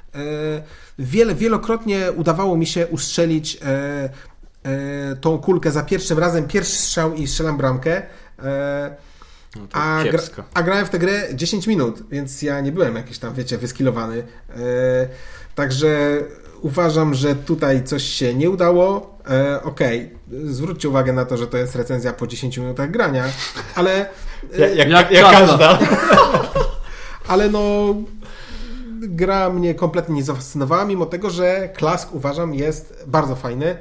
[0.99, 3.69] wiele, wielokrotnie udawało mi się ustrzelić e,
[4.65, 8.03] e, tą kulkę za pierwszym razem, pierwszy strzał i strzelam bramkę.
[8.43, 8.97] E,
[9.57, 10.23] No a, gra,
[10.55, 14.19] a grałem w tę grę 10 minut, więc ja nie byłem jakiś tam, wiecie, wyskilowany.
[14.19, 14.57] E,
[15.55, 16.19] także
[16.61, 19.19] uważam, że tutaj coś się nie udało.
[19.31, 23.25] E, Okej, zwróćcie uwagę na to, że to jest recenzja po 10 minutach grania,
[23.75, 24.07] ale,
[24.59, 25.79] Ja, jak, Jak jak, każda.
[25.79, 25.79] każda.
[27.29, 27.95] ale no
[29.09, 33.77] gra mnie kompletnie nie zafascynowała, mimo tego, że Klask uważam jest bardzo fajny.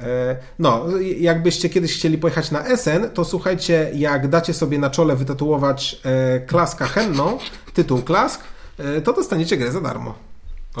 [0.00, 0.84] E, No,
[1.18, 6.40] jakbyście kiedyś chcieli pojechać na Essen, to słuchajcie, jak dacie sobie na czole wytatuować e,
[6.40, 7.38] Klaska Henną,
[7.74, 8.40] tytuł Klask,
[8.78, 10.14] e, to dostaniecie grę za darmo.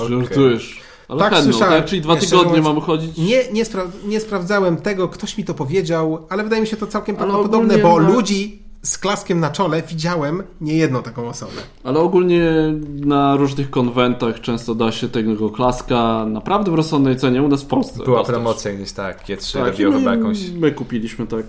[0.08, 0.80] Żartujesz.
[1.08, 1.74] Ale Tak, tak, słyszałem.
[1.82, 3.16] tak, czyli dwa Jeszcze tygodnie mówiąc- mamy chodzić.
[3.18, 6.86] Nie, nie, spra- nie sprawdzałem tego, ktoś mi to powiedział, ale wydaje mi się to
[6.86, 11.52] całkiem Ale prawdopodobne, bo na- ludzi z Klaskiem na czole widziałem nie jedną taką osobę.
[11.84, 12.50] Ale ogólnie
[12.94, 17.66] na różnych konwentach często da się tego klaska naprawdę w rozsądnej cenie u nas w
[17.66, 18.04] Polsce.
[18.04, 18.34] Była dostać.
[18.34, 20.50] promocja gdzieś tak, G3 Tak, robiło chyba jakąś...
[20.50, 21.46] my kupiliśmy tak.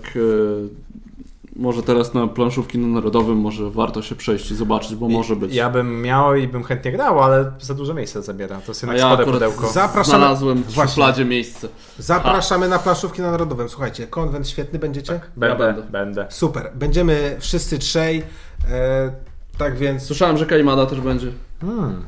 [1.56, 5.54] Może teraz na planszówki na Narodowym może warto się przejść i zobaczyć, bo może być.
[5.54, 8.56] Ja bym miał i bym chętnie grał, ale za dużo miejsca zabiera.
[8.60, 9.68] To jest A jednak ja spore pudełko.
[9.68, 11.68] Zapraszamy- znalazłem w szufladzie miejsce.
[11.98, 13.68] Zapraszamy na planszówki na Narodowym.
[13.68, 15.20] Słuchajcie, konwent świetny będziecie?
[15.36, 15.90] Będę, Ja będę.
[15.90, 16.26] będę.
[16.30, 16.70] Super.
[16.74, 18.22] Będziemy wszyscy trzej.
[18.70, 19.12] E,
[19.58, 21.32] tak więc Słyszałem, że Kaimada też będzie.
[21.60, 22.04] Hmm.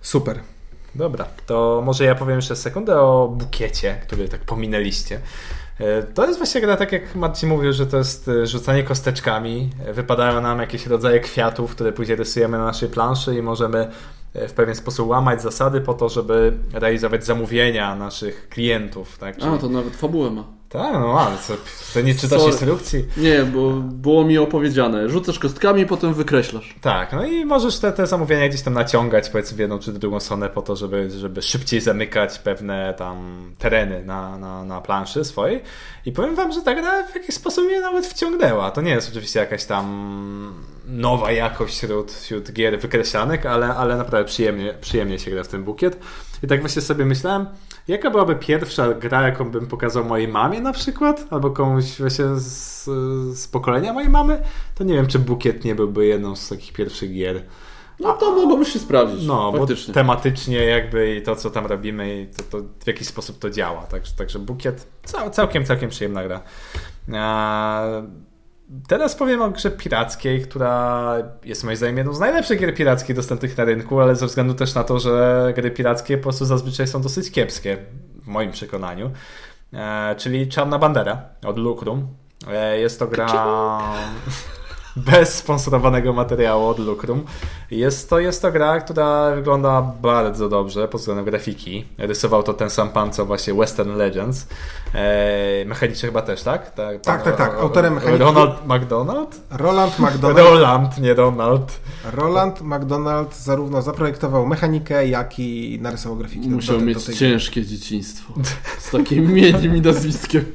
[0.00, 0.38] super.
[0.94, 5.20] Dobra, to może ja powiem jeszcze sekundę o bukiecie, który tak pominęliście.
[5.82, 9.70] E, To jest właśnie gra, tak jak Marcin mówił, że to jest e, rzucanie kosteczkami.
[9.86, 13.90] E, Wypadają nam jakieś rodzaje kwiatów, które później rysujemy na naszej planszy i możemy
[14.34, 19.18] w pewien sposób łamać zasady po to, żeby realizować zamówienia naszych klientów.
[19.18, 20.44] Tak, A, to nawet fabułę ma.
[20.72, 21.54] Tak no ale co,
[21.94, 22.52] to nie czytasz Sorry.
[22.52, 23.04] instrukcji.
[23.16, 25.08] Nie, bo było mi opowiedziane.
[25.08, 26.74] Rzucasz kostkami, potem wykreślasz.
[26.80, 30.20] Tak, no i możesz te, te zamówienia gdzieś tam naciągać, powiedzmy w jedną czy drugą
[30.20, 35.62] stronę po to, żeby, żeby szybciej zamykać pewne tam tereny na, na, na planszy swojej.
[36.06, 38.70] I powiem wam, że ta gra w jakiś sposób mnie nawet wciągnęła.
[38.70, 44.24] To nie jest oczywiście jakaś tam nowa jakość wśród, wśród gier wykreślanych, ale, ale naprawdę
[44.24, 45.98] przyjemnie, przyjemnie się gra w ten bukiet.
[46.42, 47.46] I tak właśnie sobie myślałem,
[47.88, 52.84] jaka byłaby pierwsza gra, jaką bym pokazał mojej mamie na przykład, albo komuś właśnie z,
[53.38, 54.42] z pokolenia mojej mamy,
[54.74, 57.42] to nie wiem, czy bukiet nie byłby jedną z takich pierwszych gier.
[58.00, 59.26] No to mogłoby się sprawdzić.
[59.26, 59.86] No, faktycznie.
[59.86, 63.50] bo tematycznie jakby i to, co tam robimy, i to, to w jakiś sposób to
[63.50, 63.82] działa.
[63.82, 66.40] Także, także bukiet cał, całkiem, całkiem przyjemna gra.
[67.14, 67.82] A,
[68.88, 73.58] teraz powiem o grze pirackiej, która jest moim zdaniem jedną z najlepszych gier pirackich dostępnych
[73.58, 77.02] na rynku, ale ze względu też na to, że gry pirackie po prostu zazwyczaj są
[77.02, 77.78] dosyć kiepskie,
[78.22, 79.10] w moim przekonaniu.
[79.72, 82.06] E, czyli Czarna Bandera od Lucrum.
[82.48, 83.26] E, jest to gra
[84.96, 87.24] bez sponsorowanego materiału od Lucrum.
[87.70, 91.84] Jest to, jest to gra, która wygląda bardzo dobrze pod względem grafiki.
[91.98, 94.46] Rysował to ten sam pan, co właśnie Western Legends.
[94.94, 96.70] E, mechanicznie chyba też, tak?
[96.74, 97.54] Tak, Tak, tak, tak.
[97.54, 99.40] Autorem mechaniki- Ronald McDonald?
[99.50, 101.80] Roland McDonald, Roland, nie Donald.
[102.12, 106.48] Roland McDonald zarówno zaprojektował mechanikę, jak i narysował grafiki.
[106.48, 108.32] do- Musiał do- do mieć ciężkie dzieciństwo.
[108.78, 110.44] Z takim imieniem i nazwiskiem.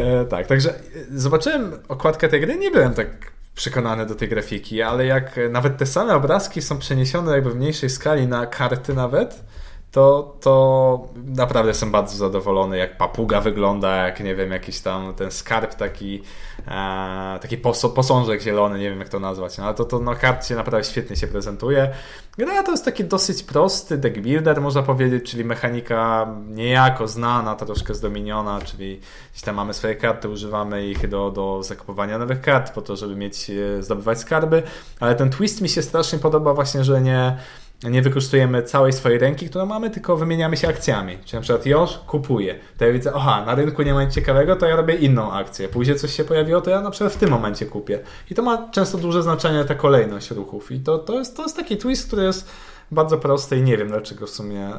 [0.00, 0.74] E, tak, także e,
[1.10, 5.76] zobaczyłem okładkę tej gry, nie byłem tak przekonany do tej grafiki, ale jak e, nawet
[5.76, 9.44] te same obrazki są przeniesione jakby w mniejszej skali na karty nawet,
[9.92, 15.30] to, to naprawdę jestem bardzo zadowolony, jak papuga wygląda, jak nie wiem, jakiś tam ten
[15.30, 16.22] skarb taki,
[16.68, 17.58] e, taki
[17.94, 21.16] posążek zielony, nie wiem jak to nazwać, no, ale to, to na karcie naprawdę świetnie
[21.16, 21.90] się prezentuje.
[22.38, 27.94] Gra to jest taki dosyć prosty deck builder, można powiedzieć, czyli mechanika niejako znana, troszkę
[27.94, 29.00] zdominiona, czyli
[29.32, 33.16] gdzieś tam mamy swoje karty, używamy ich do, do zakupowania nowych kart, po to, żeby
[33.16, 34.62] mieć, e, zdobywać skarby,
[35.00, 37.36] ale ten twist mi się strasznie podoba właśnie, że nie
[37.84, 41.18] nie wykorzystujemy całej swojej ręki, którą mamy, tylko wymieniamy się akcjami.
[41.24, 42.58] Czyli na przykład już kupuję.
[42.78, 45.68] To ja widzę, aha, na rynku nie ma nic ciekawego, to ja robię inną akcję.
[45.68, 47.98] Później coś się pojawiło, to ja na przykład w tym momencie kupię.
[48.30, 50.72] I to ma często duże znaczenie, ta kolejność ruchów.
[50.72, 52.50] I to, to, jest, to jest taki twist, który jest
[52.90, 54.70] bardzo prosty i nie wiem, dlaczego w sumie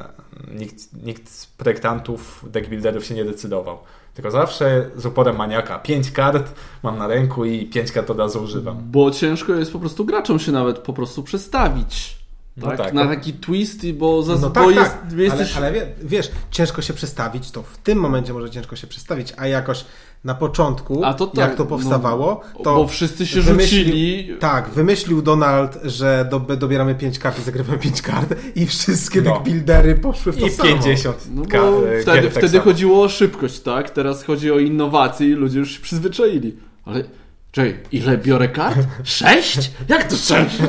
[0.54, 3.78] nikt, nikt z projektantów, deckbuilderów się nie decydował.
[4.14, 5.78] Tylko zawsze z uporem maniaka.
[5.78, 8.78] Pięć kart mam na ręku i pięć kart od razu używam.
[8.90, 12.21] Bo ciężko jest po prostu graczom się nawet po prostu przestawić
[12.56, 15.18] no tak, tak, na taki twist, bo, za, no tak, bo jest, tak.
[15.18, 15.56] jesteś...
[15.56, 19.46] Ale, ale wiesz, ciężko się przestawić, to w tym momencie może ciężko się przestawić, a
[19.46, 19.84] jakoś
[20.24, 24.28] na początku, to tak, jak to powstawało, no, to bo wszyscy się rzucili.
[24.40, 29.40] Tak, wymyślił Donald, że do, dobieramy 5 kart i zagrywamy 5 kart i wszystkie no.
[29.40, 30.70] buildery poszły w to I samo.
[30.70, 33.90] 50 no bo wtedy, tak wtedy chodziło o szybkość, tak?
[33.90, 36.56] Teraz chodzi o innowacje i ludzie już się przyzwyczaili.
[36.84, 37.04] Ale
[37.52, 38.86] Czekaj, ile biorę kart?
[39.04, 39.70] Sześć?
[39.88, 40.56] Jak to sześć?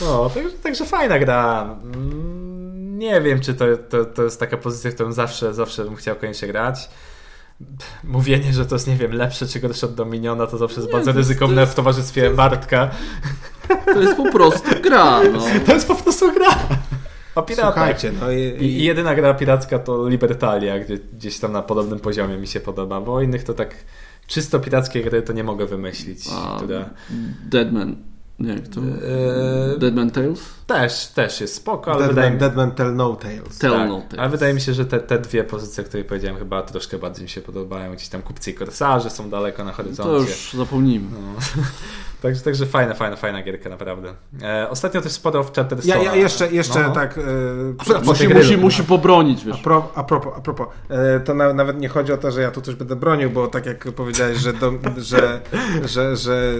[0.00, 1.76] No, także, także fajna gra.
[1.82, 6.16] Mm, nie wiem, czy to, to, to jest taka pozycja, którą zawsze, zawsze bym chciał
[6.16, 6.88] koniecznie grać.
[8.04, 10.92] Mówienie, że to jest, nie wiem, lepsze czy gorsze od Dominiona, to zawsze jest nie,
[10.92, 12.90] bardzo to ryzykowne jest, w towarzystwie to jest, Bartka.
[13.84, 15.40] To jest po prostu gra, no.
[15.66, 16.50] To jest po prostu gra.
[17.34, 17.74] O piratach.
[17.74, 18.64] Słuchajcie, no i, i...
[18.64, 23.00] I jedyna gra piracka to Libertalia, gdzie gdzieś tam na podobnym poziomie mi się podoba,
[23.00, 23.74] bo innych to tak
[24.26, 26.24] czysto pirackie gry to nie mogę wymyślić.
[26.32, 26.60] A.
[27.50, 27.96] Deadman.
[28.38, 28.80] Nie, to...
[28.80, 29.78] Eee...
[29.78, 30.40] Deadman Tales?
[30.66, 32.38] Też, też jest spoko, ale Deadman, wydaje mi...
[32.38, 33.58] Deadman Tell No Tales.
[33.58, 34.18] Tell tak, no Tales.
[34.18, 37.28] Ale wydaje mi się, że te, te dwie pozycje, które powiedziałem, chyba troszkę bardziej mi
[37.28, 37.92] się podobają.
[37.92, 40.12] Gdzieś tam kupcy i korsarze są daleko na horyzoncie.
[40.12, 41.10] To już zapomnijmy.
[41.10, 41.62] No.
[42.24, 44.14] Także, także fajna, fajna, fajna gierka, naprawdę.
[44.42, 45.88] E, ostatnio też sporo w Chatterstone'a.
[45.88, 46.90] Ja, ja jeszcze, jeszcze no.
[46.90, 47.18] tak...
[47.18, 49.56] E, musi, musi, musi pobronić, wiesz.
[49.60, 52.42] A, pro, a propos, a propos e, to na, nawet nie chodzi o to, że
[52.42, 55.40] ja tu coś będę bronił, bo tak jak powiedziałeś, że, do, że,
[55.84, 56.52] że, że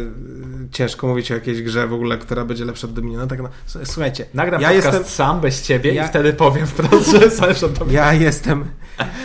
[0.72, 3.26] ciężko mówić o jakiejś grze w ogóle, która będzie lepsza od Dominiona.
[3.26, 3.48] Tak, no,
[3.94, 4.26] słuchajcie.
[4.34, 6.04] Nagram ja jestem sam bez ciebie ja...
[6.04, 8.64] i wtedy powiem wprost, że zależy od Ja jestem,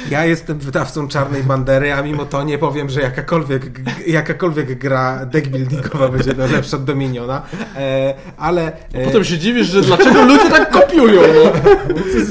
[0.09, 3.63] ja jestem wydawcą Czarnej Bandery, a mimo to nie powiem, że jakakolwiek,
[4.07, 7.41] jakakolwiek gra deckbuildingowa będzie lepsza od Dominiona,
[7.75, 8.71] e, ale...
[8.93, 9.05] E...
[9.05, 11.21] Potem się dziwisz, że dlaczego ludzie tak kopiują.
[11.21, 11.51] No.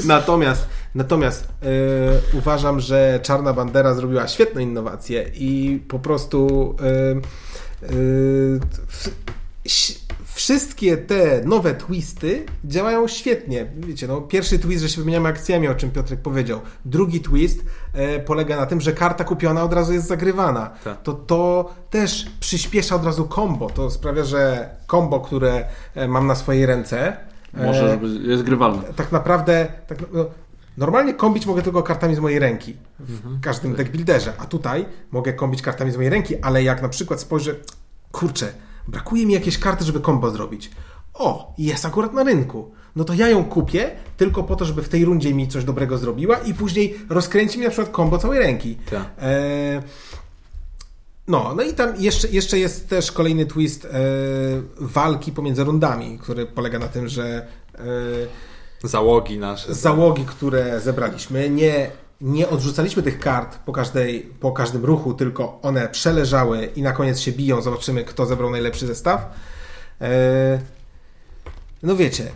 [0.05, 6.85] Natomiast Natomiast e, uważam, że Czarna Bandera zrobiła świetne innowacje i po prostu e,
[7.85, 7.89] e,
[10.39, 13.65] wszystkie te nowe twisty działają świetnie.
[13.75, 16.59] Wiecie, no, pierwszy twist, że się wymieniamy akcjami, o czym Piotrek powiedział.
[16.85, 20.69] Drugi twist e, polega na tym, że karta kupiona od razu jest zagrywana.
[20.83, 21.01] Tak.
[21.03, 23.69] To to też przyspiesza od razu combo.
[23.69, 27.17] To sprawia, że combo, które e, mam na swojej ręce
[27.53, 28.83] e, może jest grywalne.
[28.95, 30.25] Tak naprawdę tak, no,
[30.77, 33.41] Normalnie kombić mogę tylko kartami z mojej ręki w mhm.
[33.41, 37.55] każdym deckbuilderze, a tutaj mogę kombić kartami z mojej ręki, ale jak na przykład spojrzę,
[38.11, 38.53] kurczę,
[38.87, 40.71] Brakuje mi jakiejś karty, żeby kombo zrobić.
[41.13, 42.71] O, jest akurat na rynku.
[42.95, 45.97] No to ja ją kupię tylko po to, żeby w tej rundzie mi coś dobrego
[45.97, 48.77] zrobiła i później rozkręci mi na przykład kombo całej ręki.
[48.89, 49.05] Tak.
[49.21, 49.83] E...
[51.27, 53.89] No, no i tam jeszcze, jeszcze jest też kolejny twist e...
[54.77, 57.47] walki pomiędzy rundami, który polega na tym, że
[58.83, 58.87] e...
[58.87, 59.73] załogi nasze.
[59.73, 65.89] Załogi, które zebraliśmy, nie nie odrzucaliśmy tych kart po, każdej, po każdym ruchu, tylko one
[65.89, 67.61] przeleżały i na koniec się biją.
[67.61, 69.25] Zobaczymy, kto zebrał najlepszy zestaw.
[70.01, 70.59] Eee,
[71.83, 72.31] no wiecie,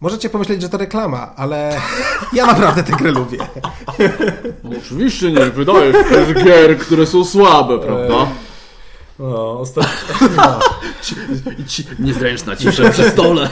[0.00, 1.80] możecie pomyśleć, że to reklama, ale
[2.32, 3.38] ja naprawdę tę grę lubię.
[4.64, 8.14] No, oczywiście nie, wydaje się gier, które są słabe, prawda?
[8.14, 8.28] Eee,
[9.18, 10.28] no, ostatnio...
[10.36, 10.60] No.
[11.98, 13.50] Niezręczna cisza przy stole.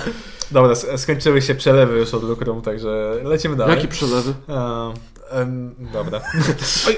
[0.50, 3.76] Dobra, skończyły się przelewy już od Lukrum, także lecimy dalej.
[3.76, 4.34] Jakie przelewy?
[4.48, 4.94] Um,
[5.92, 6.20] dobra.
[6.86, 6.96] Oj,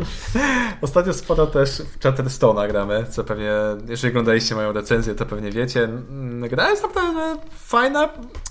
[0.80, 3.50] Ostatnio sporo też w Chatterstone'a gramy, co pewnie,
[3.88, 5.84] jeżeli oglądaliście moją recenzję, to pewnie wiecie.
[5.84, 8.08] Mm, gra jest naprawdę fajna,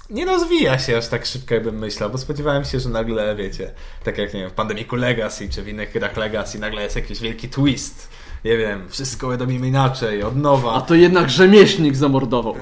[0.09, 3.73] nie rozwija się aż tak szybko, jakbym myślał, bo spodziewałem się, że nagle, wiecie,
[4.03, 7.19] tak jak nie wiem, w Pandemiku Legacy czy w innych grach Legacy, nagle jest jakiś
[7.19, 8.09] wielki twist
[8.45, 10.73] nie wiem, wszystko robimy inaczej, od nowa.
[10.73, 12.55] A to jednak rzemieślnik zamordował.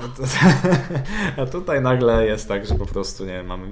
[1.38, 3.68] A tutaj nagle jest tak, że po prostu, nie wiem, mamy,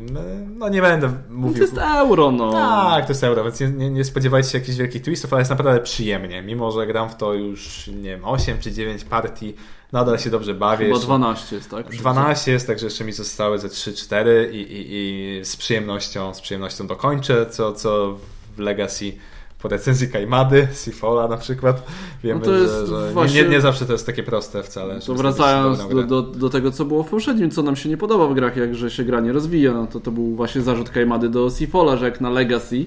[0.58, 1.56] no nie będę mówił...
[1.56, 2.52] To jest euro, no.
[2.52, 5.52] Tak, to jest euro, więc nie, nie, nie spodziewajcie się jakichś wielkich twistów, ale jest
[5.52, 6.41] naprawdę przyjemnie.
[6.41, 9.56] Mimo, że gram w to już, nie wiem, 8 czy 9 partii,
[9.91, 10.86] nadal się dobrze bawię.
[10.86, 11.89] Chyba Jeszcze- 12 jest, tak?
[11.89, 16.88] 12 jest, także jeszcze mi zostały ze 3-4 i, i, i z przyjemnością, z przyjemnością
[16.88, 18.17] dokończę, co, co
[18.56, 19.13] w Legacy
[19.62, 21.84] po recenzji Kaimady, Sifola na przykład.
[22.24, 25.00] Wiemy, No to jest że, że właśnie- nie, nie zawsze to jest takie proste wcale.
[25.00, 28.28] To wracając do, do, do tego, co było w poprzednim, co nam się nie podoba
[28.28, 31.30] w grach, jak że się gra nie rozwija, no to to był właśnie zarzut Kajmady
[31.30, 32.86] do Sifola, że jak na Legacy,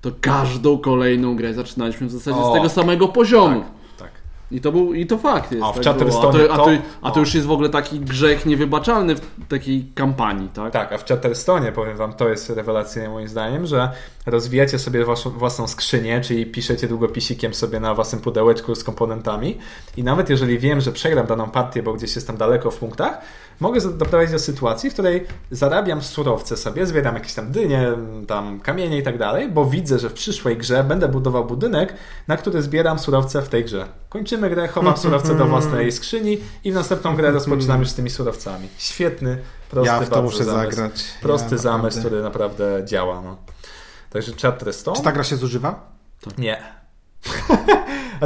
[0.00, 3.60] to każdą kolejną grę zaczynaliśmy w zasadzie O, z tego samego poziomu.
[3.60, 3.81] Tak.
[4.52, 5.64] I to, był, I to fakt jest.
[5.64, 6.70] A w tak Chatterstone a, to, a, to, to-
[7.02, 10.72] a to już jest w ogóle taki grzech niewybaczalny w takiej kampanii, tak?
[10.72, 13.90] Tak, a w Chatterstone, powiem wam, to jest rewelacyjne moim zdaniem, że
[14.26, 19.58] rozwijacie sobie waszą, własną skrzynię, czyli piszecie długopisikiem sobie na własnym pudełeczku z komponentami
[19.96, 23.18] i nawet jeżeli wiem, że przegram daną partię, bo gdzieś jestem daleko w punktach,
[23.62, 27.92] mogę doprowadzić do sytuacji, w której zarabiam surowce sobie, zbieram jakieś tam dynie,
[28.28, 31.94] tam kamienie i tak dalej, bo widzę, że w przyszłej grze będę budował budynek,
[32.28, 33.86] na który zbieram surowce w tej grze.
[34.08, 38.10] Kończymy grę, chowam surowce do własnej skrzyni i w następną grę rozpoczynam już z tymi
[38.10, 38.68] surowcami.
[38.78, 39.38] Świetny,
[39.70, 40.76] prosty Ja w to muszę zamysł.
[40.76, 41.04] zagrać.
[41.22, 43.22] Prosty Ja zamysł, który naprawdę działa.
[43.22, 43.36] No.
[44.10, 44.32] Także?
[44.96, 45.92] Czy ta gra się zużywa?
[46.38, 46.62] Nie.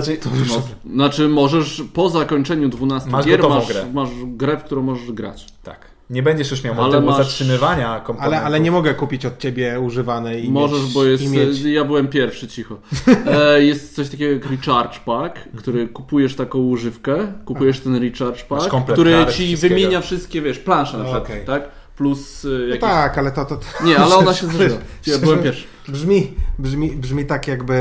[0.02, 0.62] znaczy, No,
[0.94, 3.84] znaczy możesz po zakończeniu 12 Masz gier masz, grę.
[3.92, 5.46] masz grę, w którą możesz grać.
[5.62, 5.96] tak.
[6.10, 8.34] Nie będziesz już miał Ale masz- zatrzymywania komponentów.
[8.38, 11.30] Ale, ale nie mogę kupić od ciebie używanej i Możesz, mieć, bo jest.
[11.30, 11.62] mieć.
[11.62, 12.76] Ja byłem pierwszy, cicho.
[13.26, 18.70] E, jest coś takiego jak Recharge Pack, który kupujesz taką używkę, kupujesz ten Recharge Pack,
[18.92, 21.44] który ci wymienia wszystkie, wiesz, plansze na przykład, Okej.
[21.44, 21.68] tak?
[21.96, 22.80] Plus y, No jakieś...
[22.80, 23.84] tak, ale to, to, to...
[23.84, 24.76] Nie, ale ona się zużywa.
[25.06, 25.64] Ja byłem pierwszy.
[25.88, 27.76] Brzmi, brzmi, brzmi tak jakby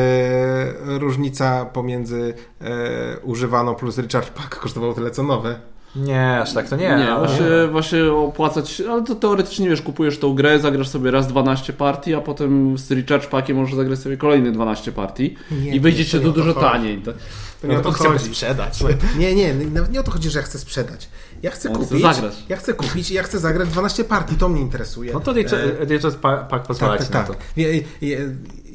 [0.86, 5.60] różnica pomiędzy e, używaną plus Recharge Pack kosztowało tyle co nowe.
[5.95, 6.84] Nie, aż tak to nie.
[6.88, 11.27] Nie, ale- właśnie, właśnie opłacać, ale to teoretycznie wiesz, kupujesz tą grę, zagrasz sobie raz
[11.27, 15.79] 12 partii, a potem z Recharge Packiem możesz zagrać sobie kolejne 12 partii Nie, i
[15.79, 16.65] wyjdzie to to to dużo chodzi.
[16.67, 16.97] taniej.
[17.01, 17.15] tak?
[17.62, 18.25] To nie No o to to chcemy chodzi.
[18.29, 18.79] sprzedać.
[19.17, 21.10] Nie, nie, nawet nie o to chodzi, że ja chcę sprzedać.
[21.43, 22.01] Ja chcę chce kupić.
[22.01, 22.34] zagrać.
[22.49, 25.13] Ja chcę kupić i ja chcę zagrać 12 partii, to mnie interesuje.
[25.13, 25.62] No to Richard,
[26.23, 27.27] E, Pack pozwala tak, tak, na tak.
[27.38, 27.43] to.
[27.58, 27.84] Je, je,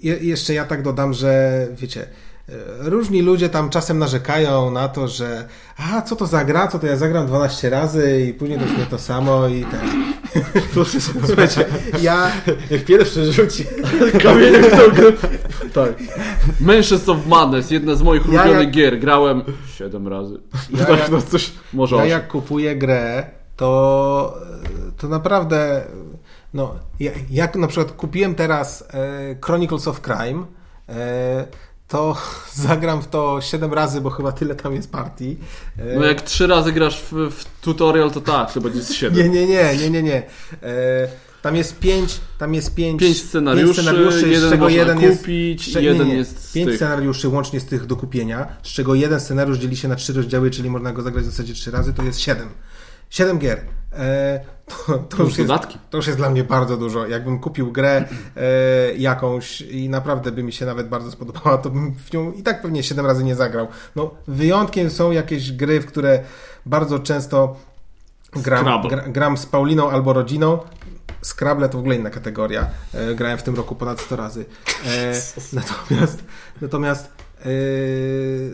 [0.02, 2.06] je, jeszcze ja tak dodam, że wiecie,
[2.78, 5.48] różni ludzie tam czasem narzekają na to, że
[5.92, 8.78] a co to za gra, co to ja zagram 12 razy i później to jest
[8.78, 9.80] nie to samo i tak.
[11.26, 11.64] Słuchajcie,
[12.02, 12.30] ja
[12.70, 13.64] Jak pierwszy rzuci.
[14.22, 15.12] Kamieniem w tą grę.
[15.74, 15.92] Tak.
[16.60, 18.98] Mansions of Madness, jedna z moich Ja ulubionych jak- gier.
[19.00, 19.42] Grałem
[19.74, 20.40] 7 razy.
[20.70, 24.38] Ja tak, jak- no coś, może Ja jak kupuję grę, to,
[24.96, 25.82] to naprawdę.
[26.54, 30.44] No, ja- jak na przykład kupiłem teraz e, Chronicles of Crime,
[30.88, 31.46] e,
[31.90, 32.16] to
[32.54, 35.36] zagram w to 7 razy, bo chyba tyle tam jest partii.
[35.78, 39.18] E, No jak trzy razy grasz w, w tutorial, to tak, to będzie z 7.
[39.18, 40.22] Nie, nie, nie, nie, nie, nie.
[40.62, 41.08] E,
[41.42, 45.70] tam jest pięć, tam jest pięć, Pięć scenariuszy, z jeden czego można jeden jest, kupić,
[45.70, 46.76] z cze- jeden nie, nie, jest z pięć tych.
[46.76, 50.50] scenariuszy łącznie z tych do kupienia, z czego jeden scenariusz dzieli się na trzy rozdziały,
[50.50, 52.48] czyli można go zagrać w zasadzie trzy razy, to jest siedem.
[53.10, 53.60] Siedem gier.
[53.92, 55.52] E, to, to, już jest,
[55.90, 57.06] to już jest dla mnie bardzo dużo.
[57.06, 58.04] Jakbym kupił grę
[58.36, 58.42] e,
[58.96, 62.62] jakąś i naprawdę by mi się nawet bardzo spodobała, to bym w nią i tak
[62.62, 63.68] pewnie siedem razy nie zagrał.
[63.96, 66.20] No, wyjątkiem są jakieś gry, w które
[66.66, 67.56] bardzo często
[68.32, 70.58] gram, gra, gram z Pauliną albo rodziną.
[71.22, 72.66] Scrabble to w ogóle inna kategoria.
[72.94, 74.44] E, grałem w tym roku ponad 100 razy.
[74.86, 75.12] E,
[75.52, 76.24] natomiast
[76.60, 77.19] natomiast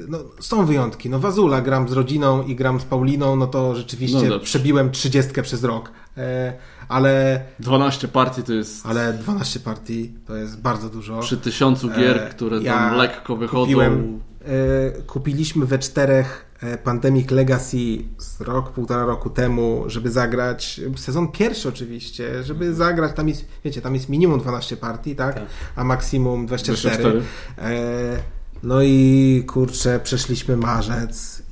[0.09, 1.11] no, są wyjątki.
[1.11, 5.42] No Wazula gram z rodziną i gram z Pauliną, no to rzeczywiście No przebiłem 30
[5.42, 5.90] przez rok.
[6.16, 6.53] E,
[6.88, 11.20] ale, 12 partii to jest ale 12 partii to jest bardzo dużo.
[11.20, 13.62] przy tysiącu gier, E, które ja tam lekko wychodzą.
[13.62, 16.46] Kupiłem, e, kupiliśmy we czterech
[16.85, 17.77] Pandemic Legacy
[18.18, 23.81] z rok, półtora roku temu, żeby zagrać sezon pierwszy oczywiście, żeby zagrać, tam jest, wiecie,
[23.81, 25.40] tam jest minimum 12 partii, tak?
[25.77, 26.96] A maksimum 24.
[26.96, 27.22] 24.
[27.59, 31.42] E, no i kurczę, przeszliśmy marzec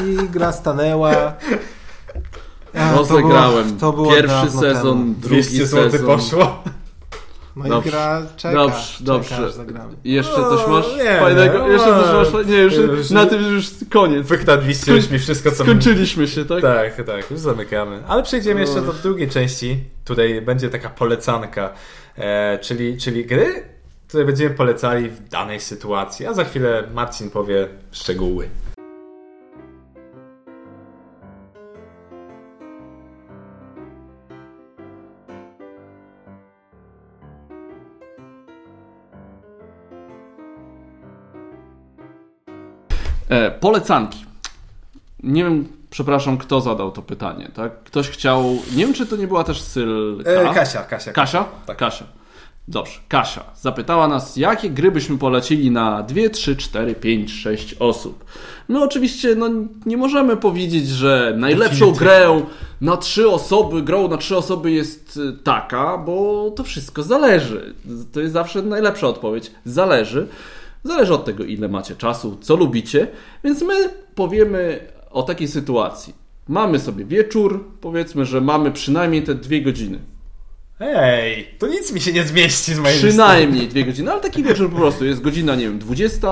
[0.00, 1.32] i, i gra stanęła.
[2.74, 5.14] A, to Rozegrałem było- to było pierwszy dawno sezon, temu.
[5.18, 6.06] drugi 200 zł sezon.
[6.06, 6.62] poszło.
[7.56, 7.90] No i Dobrze.
[7.90, 9.50] gra czeka, Dobrze, dobrze.
[10.04, 11.66] I Jeszcze coś masz nie, fajnego?
[11.66, 12.38] nie, Jeszcze coś nie.
[12.38, 12.46] masz?
[12.46, 14.26] Nie, już, Już- na tym już koniec.
[14.26, 15.62] Wykradliście już mi wszystko, co...
[15.62, 16.62] Skończyliśmy się, tak?
[16.62, 18.02] Tak, tak, już zamykamy.
[18.08, 19.84] Ale przejdziemy jeszcze do drugiej części.
[20.04, 21.72] Tutaj będzie taka polecanka,
[22.16, 23.62] e, czyli, czyli gry,
[24.08, 26.26] które będziemy polecali w danej sytuacji.
[26.26, 28.48] A za chwilę Marcin powie szczegóły.
[43.60, 44.24] polecanki.
[45.22, 47.82] Nie wiem, przepraszam, kto zadał to pytanie, tak?
[47.84, 48.44] Ktoś chciał,
[48.74, 50.30] nie wiem, czy to nie była też Sylka.
[50.30, 51.12] E, Kasia, Kasia.
[51.12, 51.44] Kasia?
[51.66, 51.76] Tak.
[51.76, 52.17] Kasia.
[52.68, 58.24] Dobrze, Kasia zapytała nas, jakie gry byśmy polecili na 2, 3, 4, 5, 6 osób.
[58.68, 59.50] My oczywiście no,
[59.86, 62.42] nie możemy powiedzieć, że najlepszą grę
[62.80, 67.74] na trzy osoby, grą na trzy osoby jest y, taka, bo to wszystko zależy.
[68.12, 69.50] To jest zawsze najlepsza odpowiedź.
[69.64, 70.26] Zależy.
[70.84, 73.08] Zależy od tego, ile macie czasu, co lubicie,
[73.44, 73.74] więc my
[74.14, 76.14] powiemy o takiej sytuacji.
[76.48, 79.98] Mamy sobie wieczór, powiedzmy, że mamy przynajmniej te dwie godziny.
[80.80, 84.70] Ej, to nic mi się nie zmieści z mojej Przynajmniej dwie godziny, ale taki wieczór
[84.70, 85.04] po prostu.
[85.04, 86.28] Jest godzina, nie wiem, 20,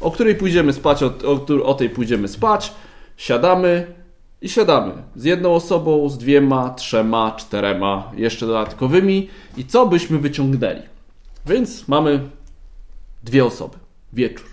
[0.00, 2.72] o której pójdziemy spać, o, o, o tej pójdziemy spać,
[3.16, 3.86] siadamy
[4.42, 4.92] i siadamy.
[5.16, 9.28] Z jedną osobą, z dwiema, trzema, czterema, jeszcze dodatkowymi.
[9.56, 10.82] I co byśmy wyciągnęli.
[11.46, 12.20] Więc mamy
[13.24, 13.76] dwie osoby,
[14.12, 14.46] wieczór.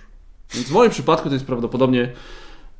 [0.53, 2.11] Więc w moim przypadku to jest prawdopodobnie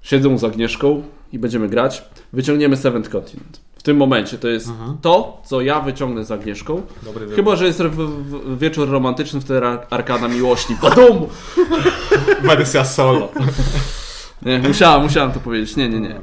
[0.02, 1.04] siedzę z Agnieszką
[1.34, 2.04] i będziemy grać,
[2.34, 3.60] wyciągniemy Seventh Continent.
[3.84, 4.70] W tym momencie to jest
[5.02, 6.82] to, co ja wyciągnę z Agnieszką.
[7.04, 7.36] Dobry.
[7.36, 10.76] Chyba, że jest w, w, wieczór romantyczny, wtedy ar- arkada miłości.
[10.82, 11.28] Badum!
[12.44, 13.30] Wersja solo.
[14.46, 15.76] Nie, musiałem, musiałem to powiedzieć.
[15.76, 16.16] Nie, nie, nie.
[16.16, 16.22] E,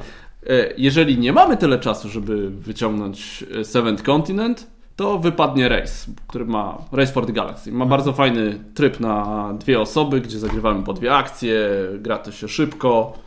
[0.77, 6.79] Jeżeli nie mamy tyle czasu, żeby wyciągnąć e, Seventh Continent, to wypadnie Race, który ma
[6.93, 7.73] Race for the Galaxy.
[7.73, 12.49] Ma bardzo fajny tryb na dwie osoby, gdzie zagrywamy po dwie akcje, gra to się
[12.49, 13.19] szybko.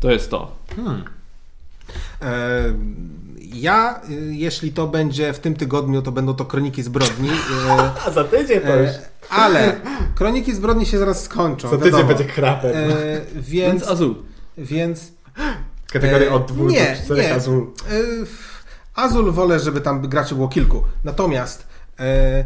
[0.00, 0.50] To jest to.
[2.22, 2.74] E,
[3.52, 7.28] Ja, y, jeśli to będzie w tym tygodniu, to będą to Kroniki Zbrodni.
[7.68, 8.90] e, A za tydzień to już.
[8.90, 9.00] e,
[9.30, 9.80] Ale
[10.18, 11.68] Kroniki Zbrodni się zaraz skończą.
[11.68, 12.08] Za tydzień wiadomo.
[12.08, 12.70] będzie krapem.
[12.74, 14.14] E, Więc Więc, Azul.
[14.58, 15.12] więc
[15.92, 17.34] Kategoria od dwóch nie, do czterech nie.
[17.34, 17.70] azul.
[17.90, 17.94] E,
[18.94, 20.82] Azul wolę, żeby tam graczy było kilku.
[21.04, 21.66] Natomiast
[22.00, 22.44] e,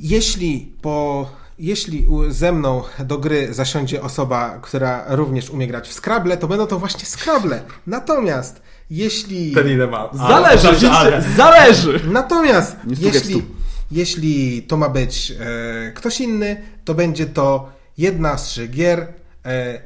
[0.00, 1.28] jeśli po
[1.58, 6.66] jeśli ze mną do gry zasiądzie osoba, która również umie grać w Scrabble, to będą
[6.66, 7.62] to właśnie Scrabble.
[7.86, 8.61] Natomiast
[8.96, 10.08] jeśli Ten ile ma?
[10.12, 11.22] Zależy, Ale, ale.
[11.36, 12.00] zależy!
[12.10, 13.42] Natomiast jeśli,
[13.90, 19.06] jeśli to ma być e, ktoś inny, to będzie to jedna z trzech gier
[19.44, 19.80] e,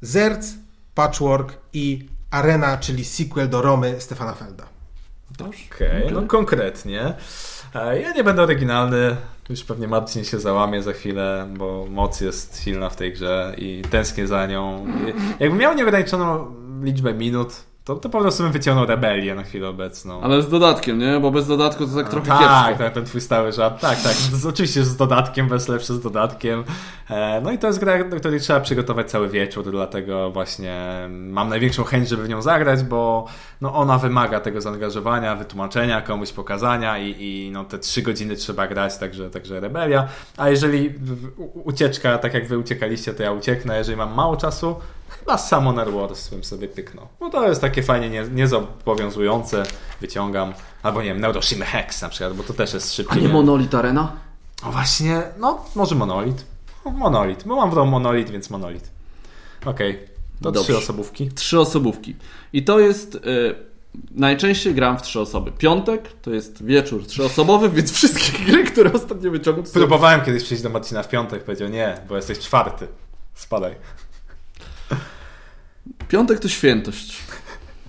[0.00, 0.46] Zerc,
[0.94, 4.64] Patchwork i Arena, czyli sequel do Romy Stefana Felda.
[5.40, 7.14] Okej, no konkretnie.
[7.74, 9.16] E, Ja nie będę oryginalny.
[9.50, 13.82] Już pewnie Marcin się załamie za chwilę, bo moc jest silna w tej grze i
[13.90, 14.86] tęsknię za nią.
[15.40, 17.54] Jakbym miał nieograniczoną liczbę minut,
[17.84, 20.20] to, to po prostu bym wyciągnął rebelię na chwilę obecną.
[20.22, 21.20] Ale z dodatkiem, nie?
[21.20, 22.84] Bo bez dodatku to tak trochę tak, kiepsko.
[22.84, 23.80] tak, ten twój stały żart.
[23.80, 24.12] Tak, tak.
[24.12, 26.64] Z, oczywiście z dodatkiem, bez lepszy z dodatkiem.
[27.10, 31.48] E, no i to jest gra, do której trzeba przygotować cały wieczór, dlatego właśnie mam
[31.48, 33.26] największą chęć, żeby w nią zagrać, bo
[33.60, 38.66] no ona wymaga tego zaangażowania, wytłumaczenia, komuś pokazania i, i no te trzy godziny trzeba
[38.66, 40.08] grać, także, także rebelia.
[40.36, 41.28] A jeżeli w-
[41.64, 43.78] ucieczka, tak jak wy uciekaliście, to ja ucieknę.
[43.78, 44.76] Jeżeli mam mało czasu,
[45.18, 47.08] chyba Summoner Wars bym sobie pyknął.
[47.20, 49.62] No to jest takie fajnie nie, niezobowiązujące,
[50.00, 50.52] wyciągam.
[50.82, 53.20] Albo nie wiem, Neuroshima Hex na przykład, bo to też jest A szybkie.
[53.20, 54.12] nie Monolith Arena?
[54.66, 56.44] O właśnie, no może monolit.
[56.84, 58.90] O, Monolit, bo mam w domu monolit, więc monolit.
[59.66, 59.98] Okej,
[60.42, 60.62] to Dobrze.
[60.72, 61.28] trzy osobówki.
[61.30, 62.16] Trzy osobówki.
[62.52, 63.14] I to jest.
[63.14, 63.54] Y,
[64.10, 65.52] najczęściej gram w trzy osoby.
[65.52, 69.72] Piątek to jest wieczór trzyosobowy, więc wszystkie gry, które ostatnio wyciągnąłem.
[69.72, 72.88] Próbowałem kiedyś przyjść do Marcina w piątek, powiedział nie, bo jesteś czwarty.
[73.34, 73.74] Spadaj.
[76.12, 77.22] Piątek to świętość.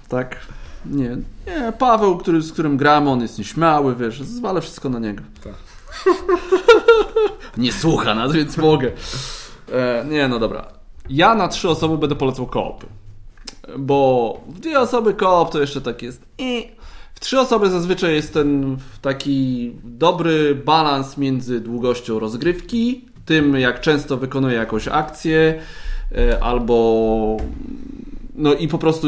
[0.10, 0.40] Tak?
[0.86, 1.18] Nie,
[1.48, 1.74] nie.
[1.80, 5.24] Paweł, który, z którym gramy, on jest nieśmiały, wiesz, zwalę wszystko na niego.
[5.44, 5.54] Tak.
[7.58, 8.92] nie słucha nas, więc mogę.
[9.72, 10.68] E, nie, no dobra.
[11.10, 12.88] Ja na trzy osoby będę polecał koopy.
[13.78, 16.26] Bo w dwie osoby koop to jeszcze tak jest.
[16.38, 16.68] I
[17.14, 24.18] w trzy osoby zazwyczaj jest ten taki dobry balans między długością rozgrywki, tym jak często
[24.18, 25.62] wykonuje jakąś akcję,
[26.12, 27.38] e, albo
[28.36, 29.08] no i po prostu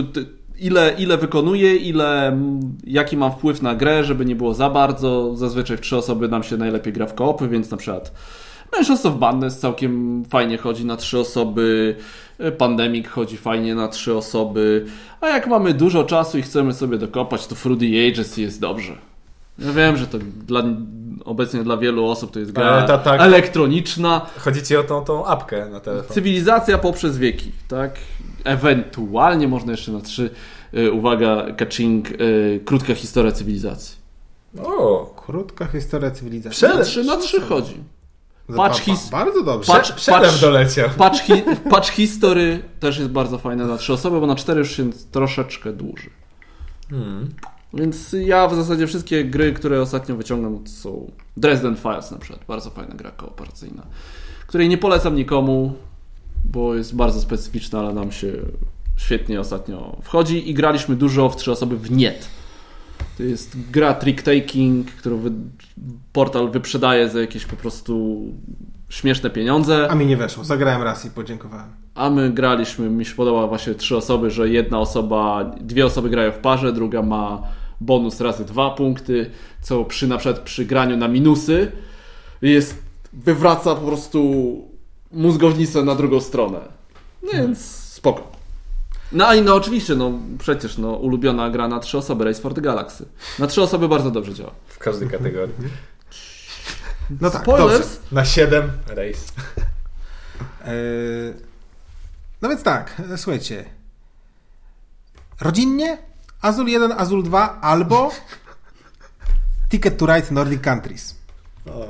[0.60, 5.36] ile, ile wykonuję, ile, mm, jaki mam wpływ na grę, żeby nie było za bardzo.
[5.36, 8.12] Zazwyczaj w trzy osoby nam się najlepiej gra w koopy, więc na przykład
[8.78, 11.96] Mężczyzn of Madness całkiem fajnie chodzi na trzy osoby,
[12.58, 14.86] Pandemic chodzi fajnie na trzy osoby,
[15.22, 18.94] a jak mamy dużo czasu i chcemy sobie dokopać, to Fruity Ages jest dobrze.
[19.60, 20.18] Ja wiem, że to
[20.48, 20.64] dla,
[21.26, 23.22] obecnie dla wielu osób to jest gra Ale ta- tak.
[23.22, 26.14] elektroniczna, Chodzi ci o tą, tą apkę na telefon.
[26.14, 27.92] Cywilizacja poprzez wieki, tak?
[28.46, 30.30] Ewentualnie można jeszcze na trzy,
[30.78, 33.96] y, uwaga, catching, y, krótka historia cywilizacji.
[34.64, 36.68] O, Krótka historia cywilizacji.
[36.68, 37.76] Prze- Na trzy, na trzy chodzi.
[38.50, 39.74] Za- Patrz pa- pa- his- Bardzo dobrze.
[39.96, 40.90] Przelew patrz- doleciał.
[40.98, 41.34] Patch, hi,
[41.72, 45.74] patch history też jest bardzo fajne na trzy osoby, bo na cztery już się troszeczkę
[45.74, 46.10] dłuży.
[46.90, 47.30] Hmm.
[47.74, 52.46] Więc ja w zasadzie wszystkie gry, które ostatnio wyciągam, to są Dresden Files na przykład.
[52.48, 53.84] Bardzo fajna gra kooperacyjna,
[54.48, 55.74] której nie polecam nikomu,
[56.52, 58.34] bo jest bardzo specyficzna, ale nam się
[58.98, 62.28] świetnie ostatnio wchodzi i graliśmy dużo w trzy osoby w NIET.
[63.18, 65.32] To jest gra trick-taking, którą wy,
[66.14, 68.22] portal wyprzedaje za jakieś po prostu
[68.90, 69.88] śmieszne pieniądze.
[69.90, 71.70] A mi nie weszło, zagrałem raz i podziękowałem.
[71.96, 76.32] A my graliśmy, mi się podoba właśnie trzy osoby, że jedna osoba, dwie osoby grają
[76.32, 77.42] w parze, druga ma
[77.82, 79.32] bonus razy dwa punkty,
[79.62, 81.72] co przy na przykład przy graniu na minusy
[82.42, 82.84] jest,
[83.14, 84.75] wywraca po prostu
[85.16, 86.60] mózgownicę na drugą stronę.
[87.24, 88.32] No więc spoko.
[89.12, 92.62] No i no oczywiście, no przecież no ulubiona gra na trzy osoby, Race for the
[92.62, 93.06] Galaxy.
[93.40, 94.52] Na trzy osoby bardzo dobrze działa.
[94.68, 95.56] W każdej kategorii.
[97.22, 97.80] No tak, Spoilers?
[97.80, 98.00] dobrze.
[98.12, 99.32] Na 7 race.
[100.66, 101.34] Eee,
[102.42, 103.66] No więc tak, e, słuchajcie.
[105.42, 105.98] Rodzinnie
[106.42, 108.12] Azul 1, Azul 2 albo
[109.70, 111.16] Ticket to Ride Nordic Countries.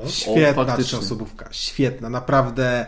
[0.08, 0.84] Świetna O, faktycznie.
[0.84, 2.86] trzyosobówka, świetna, naprawdę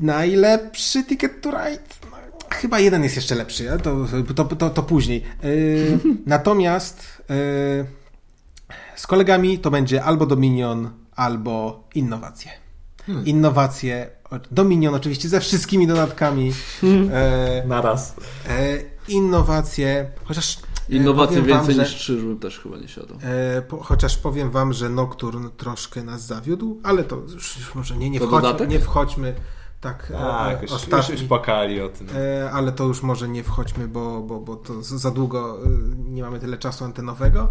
[0.00, 1.82] najlepszy Ticket to Ride.
[2.10, 2.16] No,
[2.50, 5.22] Chyba jeden jest jeszcze lepszy, to, to, to, to później.
[5.42, 7.86] Yy, natomiast yy,
[8.96, 12.50] z kolegami to będzie albo Dominion, albo innowacje.
[13.24, 16.52] Innowacje, o- Dominion oczywiście ze wszystkimi dodatkami.
[17.12, 18.14] E, Naraz.
[18.48, 18.78] e,
[19.08, 23.18] innowacje, chociaż Innowacje wam, więcej że- niż trzy, żebym też chyba nie siadał.
[23.22, 27.96] E, po, chociaż powiem wam, że Nocturne troszkę nas zawiódł, ale to już, już może
[27.96, 28.68] nie, nie, dodatek?
[28.70, 29.34] nie wchodźmy
[29.84, 32.08] tak e, Tak, już, już, ostatni, już płakali o tym.
[32.16, 36.22] e, ale to już może nie wchodźmy, bo, bo, bo to za długo e, nie
[36.22, 37.48] mamy tyle czasu antenowego.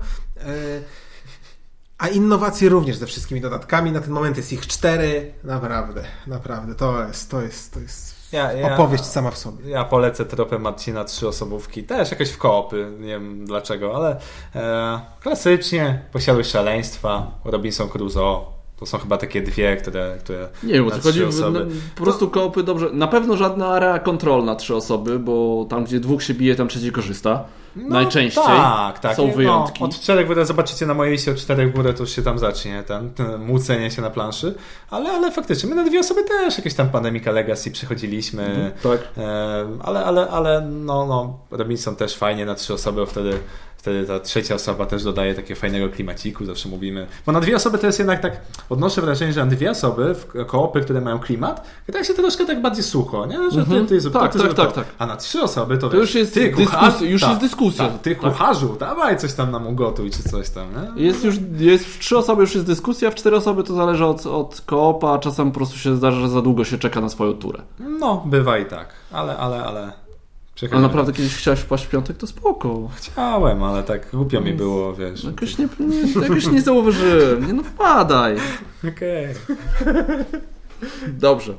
[1.98, 3.92] A innowacje również ze wszystkimi dodatkami.
[3.92, 5.34] Na ten moment jest ich cztery.
[5.44, 6.76] Naprawdę, naprawdę.
[6.76, 9.70] To jest, to jest, to jest Ja- ja- opowieść sama w sobie.
[9.70, 14.20] Ja polecę tropem Marcina trzy osobówki, też jakieś w koopy, nie wiem dlaczego, ale
[14.56, 18.46] e, klasycznie posiadłość szaleństwa, Robinson Crusoe,
[18.84, 20.18] to są chyba takie dwie, które...
[20.20, 21.24] które Nie wiem, o co chodzi.
[21.24, 21.60] osoby.
[21.60, 22.90] no, po prostu koopy dobrze.
[22.94, 26.92] Na pewno żadna area kontrolna trzy osoby, bo tam, gdzie dwóch się bije, tam trzeci
[26.92, 27.44] korzysta.
[27.76, 28.44] No, Najczęściej.
[28.44, 29.16] Tak, tak.
[29.16, 29.78] Są Nie, wyjątki.
[29.82, 32.22] No, od czterech górę zobaczycie na mojej liście od czterech w górę, to już się
[32.22, 34.56] tam zacznie ten, ten młócenie się na planszy.
[34.90, 38.72] Ale, ale faktycznie, my na dwie osoby też jakieś tam Pandemica Legacy przechodziliśmy.
[38.84, 39.00] Tak.
[39.18, 43.40] E, ale, ale, ale no, no, Robinson też fajnie na trzy osoby, bo wtedy,
[43.84, 47.08] wtedy ta trzecia osoba też dodaje takiego fajnego klimaciku, zawsze mówimy.
[47.26, 50.46] Bo na dwie osoby to jest jednak tak, odnoszę wrażenie, że na dwie osoby w
[50.48, 53.36] koopy, które mają klimat, tak się troszkę tak bardziej sucho, nie?
[53.52, 53.88] Że ty, Mhm.
[53.88, 54.86] ty zrób to, Tak, ty tak, zrób tak, tak.
[55.00, 56.54] A na trzy osoby to, To już jest ty,
[57.02, 57.88] już tak, jest dyskusja.
[57.88, 58.32] Tak, ty Tak.
[58.32, 61.04] kucharzu, dawaj coś tam nam ugotuj, czy coś tam, nie?
[61.06, 64.26] Jest już, jest w trzy osoby już jest dyskusja, w cztery osoby to zależy od,
[64.26, 67.34] od koopa, a czasem po prostu się zdarza, że za długo się czeka na swoją
[67.34, 67.60] turę.
[68.00, 70.03] No, bywa i tak, ale, ale, ale...
[70.64, 70.88] Ale przechodzimy.
[70.88, 72.90] naprawdę kiedyś chciałeś wpaść w piątek, to spoko.
[72.96, 75.24] Chciałem, ale tak głupio mi było, wiesz.
[75.24, 77.48] Jakoś nie, nie, jakoś nie zauważyłem.
[77.48, 78.36] Nie no, wpadaj.
[78.90, 79.28] Okej.
[81.08, 81.54] Dobrze.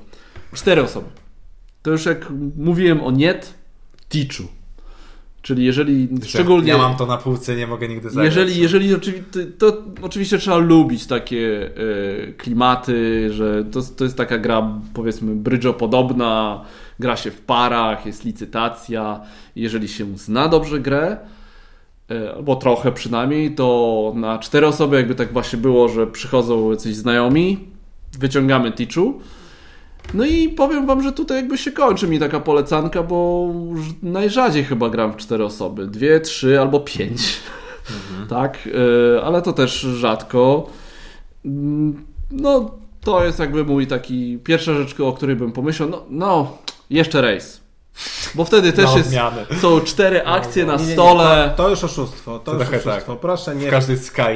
[0.53, 1.07] Cztery osoby.
[1.83, 2.27] To już jak
[2.57, 3.55] mówiłem o niet,
[4.09, 4.43] Tichu.
[5.43, 6.69] Czyli jeżeli szczególnie...
[6.69, 8.37] Ja mam to na półce, nie mogę nigdy zagrać.
[8.37, 11.71] Jeżeli, jeżeli oczywiście, to oczywiście trzeba lubić takie
[12.29, 16.65] e, klimaty, że to, to jest taka gra powiedzmy brydżopodobna,
[17.01, 19.21] gra się w parach, jest licytacja.
[19.57, 21.17] Jeżeli się zna dobrze grę,
[22.11, 26.97] e, albo trochę przynajmniej, to na cztery osoby jakby tak właśnie było, że przychodzą jacyś
[26.97, 27.59] znajomi,
[28.19, 29.21] wyciągamy Tichu.
[30.15, 33.49] No i powiem wam, że tutaj jakby się kończy mi taka polecanka, bo
[34.03, 35.87] najrzadziej chyba gram w cztery osoby.
[35.87, 37.23] Dwie, trzy albo pięć.
[38.29, 40.67] Tak, y, ale to też rzadko.
[41.45, 42.71] Mm, No,
[43.01, 45.89] to jest jakby mój taki pierwsza rzecz, o której bym pomyślał.
[45.89, 46.59] No, no
[46.91, 47.64] jeszcze rejs.
[48.35, 49.11] Bo wtedy też jest,
[49.61, 51.55] są cztery akcje na Nie, nie, nie, stole.
[51.57, 52.39] To, to już oszustwo.
[52.39, 52.91] To już oszustwo.
[52.91, 53.21] tak.
[53.21, 53.71] Proszę W nie,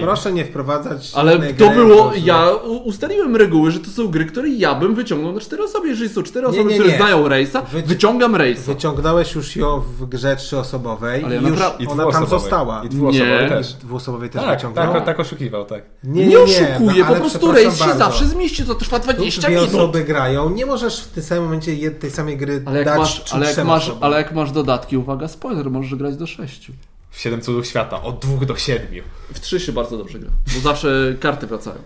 [0.00, 1.12] proszę nie wprowadzać.
[1.14, 2.18] Ale to gry, było, proszę.
[2.18, 2.50] ja
[2.84, 5.88] ustaliłem reguły, że to są gry, które ja bym wyciągnął na cztery osoby.
[5.88, 8.62] Jeżeli są cztery Nie, osoby, nie, które znają rejsa, Wyci- wyciągam rejsa.
[8.66, 12.82] Wyciągnąłeś już ją w grze trzyosobowej Ale i już I ona tam została.
[12.84, 13.48] I dwuosobowej Nie.
[13.48, 13.72] też.
[13.72, 14.92] Dwuosobowej też Tak, wyciągnął.
[14.92, 15.82] tak, tak oszukiwał, tak.
[16.04, 19.12] Nie, Nie, nie, oszukuję, no, po ale prostu rejs się zawsze zmieści, to trwa Tu
[19.12, 19.74] 20 dwie minut.
[19.74, 24.16] osoby grają, nie możesz w tym samym momencie tej samej gry dać jak masz, ale
[24.16, 26.72] jak masz dodatki, uwaga, spoiler, możesz grać do sześciu.
[27.10, 29.02] W Siedem cudów świata, od dwóch do siedmiu.
[29.34, 31.78] W trzy się bardzo dobrze gra, bo zawsze karty wracają.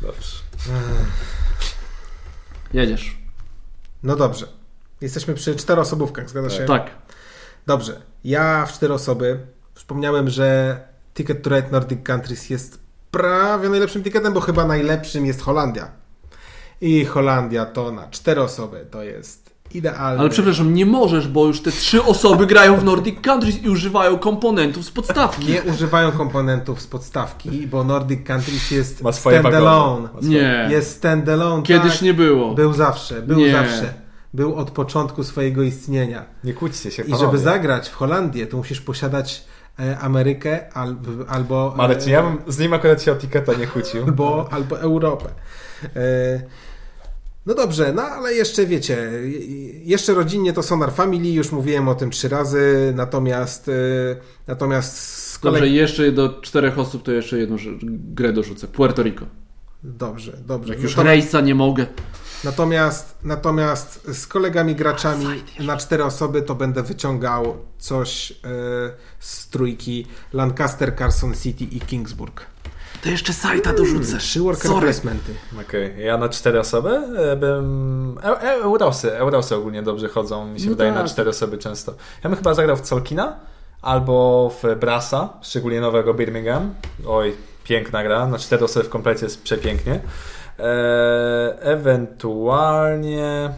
[0.00, 0.36] Dobrze.
[2.72, 3.16] Jedziesz.
[4.02, 4.46] No dobrze.
[5.00, 6.64] Jesteśmy przy czteroosobówkach, zgadza się?
[6.64, 6.90] Tak.
[7.66, 8.02] Dobrze.
[8.24, 10.80] Ja w cztery osoby wspomniałem, że
[11.14, 15.90] Ticket to Ride Nordic Countries jest prawie najlepszym ticketem, bo chyba najlepszym jest Holandia.
[16.80, 19.39] I Holandia to na cztery osoby to jest
[19.74, 20.20] Idealny.
[20.20, 24.18] Ale przepraszam, nie możesz, bo już te trzy osoby grają w Nordic Countries i używają
[24.18, 25.46] komponentów z podstawki.
[25.52, 30.08] Nie używają komponentów z podstawki, bo Nordic Countries jest standalone.
[30.22, 30.68] Nie.
[30.70, 31.62] Jest standalone.
[31.62, 32.02] Kiedyś tak.
[32.02, 32.54] nie było.
[32.54, 33.52] Był zawsze, był Nie.
[33.52, 33.94] zawsze.
[34.34, 36.24] Był od początku swojego istnienia.
[36.44, 37.24] Nie kłóćcie się, I panowie.
[37.24, 39.44] żeby zagrać w Holandię, to musisz posiadać
[39.80, 43.66] e, Amerykę albo, albo, Marek, e, ja bym z nim akurat się o tiketa nie
[43.66, 44.04] kłócił.
[44.04, 45.28] albo, albo Europę.
[47.50, 51.94] No dobrze, no ale jeszcze wiecie, je- jeszcze rodzinnie to Sonar Family, już mówiłem o
[51.94, 53.72] tym trzy razy, natomiast e,
[54.46, 55.60] natomiast z kolei...
[55.60, 57.56] Dobrze, jeszcze do czterech osób to jeszcze jedną
[58.14, 58.68] grę dorzucę.
[58.68, 59.26] Puerto Rico.
[59.82, 60.74] Dobrze, dobrze.
[60.74, 61.86] Jak już No to- rejsa nie mogę.
[62.44, 65.26] Natomiast, natomiast z kolegami graczami
[65.60, 68.34] na cztery osoby to będę wyciągał coś e,
[69.20, 72.46] z trójki Lancaster, Carson City i Kingsburg.
[73.02, 74.18] To jeszcze sajta dorzucę.
[74.18, 74.86] Trzy worker Sorry.
[74.86, 75.34] placementy.
[75.60, 78.18] Okej, ja na cztery osoby e, bym...
[78.24, 81.02] E, e, Eurosy, Eurosy ogólnie dobrze chodzą, mi się No wydaje, tak.
[81.02, 81.94] na cztery osoby często.
[82.24, 83.36] Ja bym chyba zagrał w Colkina
[83.82, 86.74] albo w Brasa, szczególnie nowego Birmingham.
[87.06, 87.34] Oj,
[87.64, 90.00] piękna gra, na cztery osoby w komplecie jest przepięknie.
[90.58, 93.50] E, ewentualnie...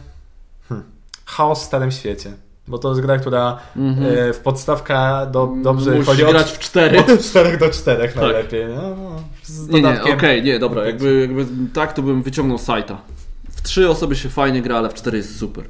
[0.69, 0.87] Hmm.
[1.25, 2.33] Chaos w Starym Świecie.
[2.67, 4.07] Bo to jest gra, która Mhm.
[4.29, 6.99] e, w podstawka do, dobrze Musisz chodzi grać od, w cztery.
[6.99, 8.65] od 4 do 4 najlepiej.
[8.75, 10.13] No, no, z Nie, nie, dodatkiem.
[10.17, 13.01] okej, nie, dobra, jakby, jakby tak, to bym wyciągnął sajta.
[13.49, 15.63] W trzy osoby się fajnie gra, ale w cztery jest super.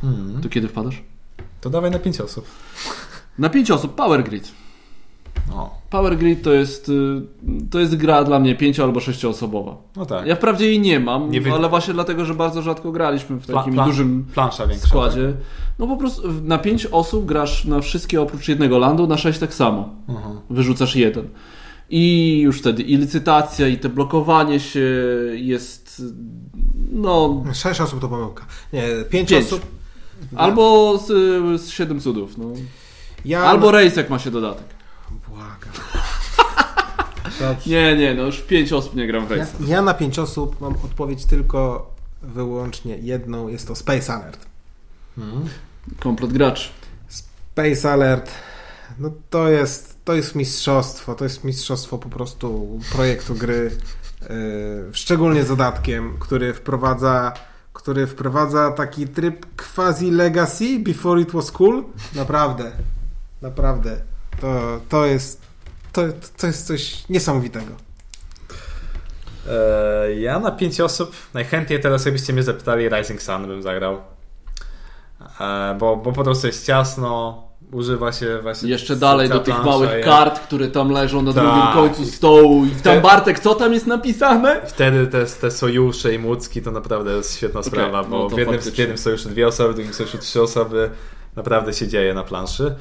[0.00, 0.40] Hmm.
[0.42, 1.02] To kiedy wpadasz?
[1.60, 2.46] To dawaj na 5 osób.
[3.38, 4.52] Na pięć osób Power Grid.
[5.52, 6.92] O, Power Grid to jest, y,
[7.70, 9.76] to jest gra dla mnie pięcio- albo sześcioosobowa.
[9.96, 10.26] no tak.
[10.26, 13.46] Ja wprawdzie jej nie mam, Nie wy- ale właśnie dlatego, że bardzo rzadko graliśmy w
[13.46, 14.86] Pla- takim plan- dużym plansza większa.
[14.88, 15.32] składzie.
[15.78, 19.54] No po prostu na pięć osób grasz na wszystkie oprócz jednego landu, na sześć tak
[19.54, 19.88] samo.
[20.06, 20.16] Tak.
[20.16, 20.36] Mhm.
[20.50, 21.28] Wyrzucasz jeden.
[21.94, 24.80] I już wtedy i licytacja, i te blokowanie się
[25.34, 26.02] jest.
[26.92, 27.44] No.
[27.54, 28.46] Sześć osób to pomyłka.
[28.72, 29.46] Nie, pięć, Pięć.
[29.46, 29.66] osób.
[30.36, 31.06] Albo z,
[31.62, 32.38] z siedem cudów.
[32.38, 32.44] No.
[33.24, 34.66] Ja Albo rejs, jak ma się dodatek.
[35.28, 35.72] Błagam.
[37.66, 39.52] Nie, nie, no już pięć osób nie gram w Ja, rejsa.
[39.66, 41.90] ja na pięć osób mam odpowiedź tylko
[42.22, 44.46] wyłącznie jedną, jest to Space Alert.
[45.18, 45.48] Mhm.
[46.00, 46.68] Komplet graczy.
[47.08, 48.30] Space Alert,
[48.98, 53.70] no to jest, to jest mistrzostwo, to jest mistrzostwo po prostu projektu gry,
[54.20, 54.28] yy,
[54.92, 57.32] szczególnie z dodatkiem, który wprowadza,
[57.72, 61.84] który wprowadza taki tryb quasi legacy before it was cool.
[62.14, 62.72] Naprawdę,
[63.42, 64.00] naprawdę,
[64.40, 65.52] to, to jest
[65.92, 66.02] to,
[66.36, 67.72] to jest coś niesamowitego.
[69.48, 74.00] E, ja na 5 osób najchętniej teraz jakbyście mnie zapytali Rising Sun bym zagrał.
[75.40, 77.42] E, bo, bo po prostu jest ciasno,
[77.72, 78.70] używa się właśnie...
[78.70, 81.42] Jeszcze dalej do tych małych i- kart, które tam leżą na Tak.
[81.44, 82.64] drugim końcu stołu.
[82.64, 84.60] I tam Te- Bartek, co tam jest napisane?
[84.66, 88.38] Wtedy te, te sojusze i mucki to naprawdę jest świetna sprawa, bo no to w,
[88.38, 90.90] jednym, w jednym sojuszu dwie osoby, w drugim sojuszu trzy osoby.
[91.36, 92.74] Naprawdę się dzieje na planszy.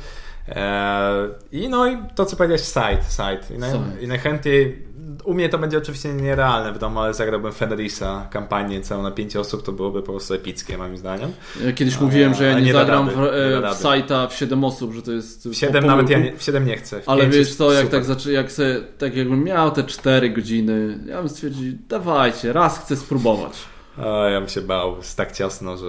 [0.49, 3.55] E, I no i to co powiedziałeś, side, side.
[3.55, 4.01] I, naj, Side.
[4.01, 4.85] I najchętniej,
[5.23, 9.35] u mnie to będzie oczywiście nierealne w domu, ale zagrałbym Fenrisa, kampanię całą na pięć
[9.35, 11.31] osób, to byłoby po prostu epickie moim zdaniem.
[11.65, 13.75] Ja kiedyś mówiłem, że ja nie, nie zagram rady, w, nie e, w rady.
[13.75, 15.49] sajta w 7 osób, że to jest.
[15.49, 17.01] W 7 po nawet ja nie, w 7 nie chcę.
[17.01, 18.05] W Ale wiesz co, jak super.
[18.05, 22.95] tak, jak se, tak jakbym miał te 4 godziny, ja bym stwierdził, dawajcie, raz chcę
[22.95, 23.53] spróbować.
[23.97, 25.85] A, ja bym się bał, jest tak ciasno, że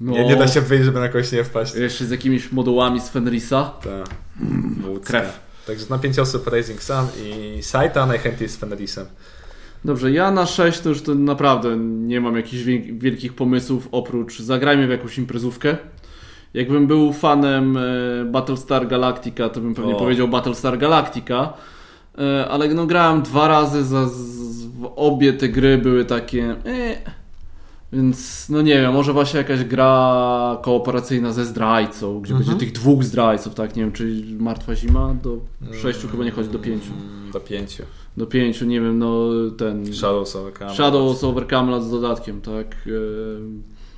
[0.00, 0.12] No.
[0.12, 1.74] nie, nie da się wyjść, żeby na kogoś nie wpaść.
[1.74, 3.72] Jeszcze z jakimiś modułami z Fenrisa.
[3.82, 3.90] Ta,
[4.88, 5.06] łódzka.
[5.06, 5.45] krew.
[5.66, 9.06] Także na 5 osób Rising Sun i Saita najchętniej z Fenrisem.
[9.84, 14.38] Dobrze, ja na 6 to już to naprawdę nie mam jakichś wiel- wielkich pomysłów, oprócz
[14.38, 15.76] zagrajmy w jakąś imprezówkę.
[16.54, 17.80] Jakbym był fanem e,
[18.24, 19.98] Battlestar Galactica, to bym pewnie O.
[19.98, 21.52] powiedział Battlestar Galactica.
[22.18, 26.56] E, ale no grałem dwa razy, za, z, obie te gry były takie...
[26.66, 27.15] E,
[27.96, 32.48] więc no nie wiem, może właśnie jakaś gra kooperacyjna ze zdrajcą, gdzie Mhm.
[32.50, 33.76] będzie tych dwóch zdrajców, tak?
[33.76, 35.38] Nie wiem, czy Martwa Zima do
[35.82, 36.92] sześciu chyba nie chodzi, do pięciu.
[36.92, 37.82] Mm, Do 5.
[38.16, 39.28] Do pięciu, nie wiem, no
[39.58, 39.94] ten...
[39.94, 40.76] Shadows of Camelot.
[40.76, 42.76] Shadows over Camelot z dodatkiem, tak?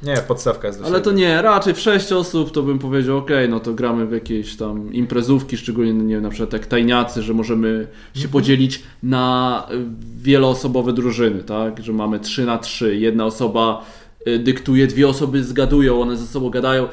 [0.03, 3.31] Nie, podstawka jest do Ale to nie, raczej w 6 osób to bym powiedział, ok,
[3.49, 7.35] no to gramy w jakieś tam imprezówki, szczególnie, nie wiem, na przykład jak tajniacy, że
[7.35, 9.85] możemy się podzielić na y,
[10.23, 11.83] wieloosobowe drużyny, tak?
[11.83, 13.85] Że mamy 3 na 3, jedna osoba
[14.29, 16.89] y, dyktuje, dwie osoby zgadują, one ze sobą gadają.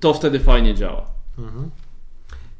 [0.00, 1.06] To wtedy fajnie działa.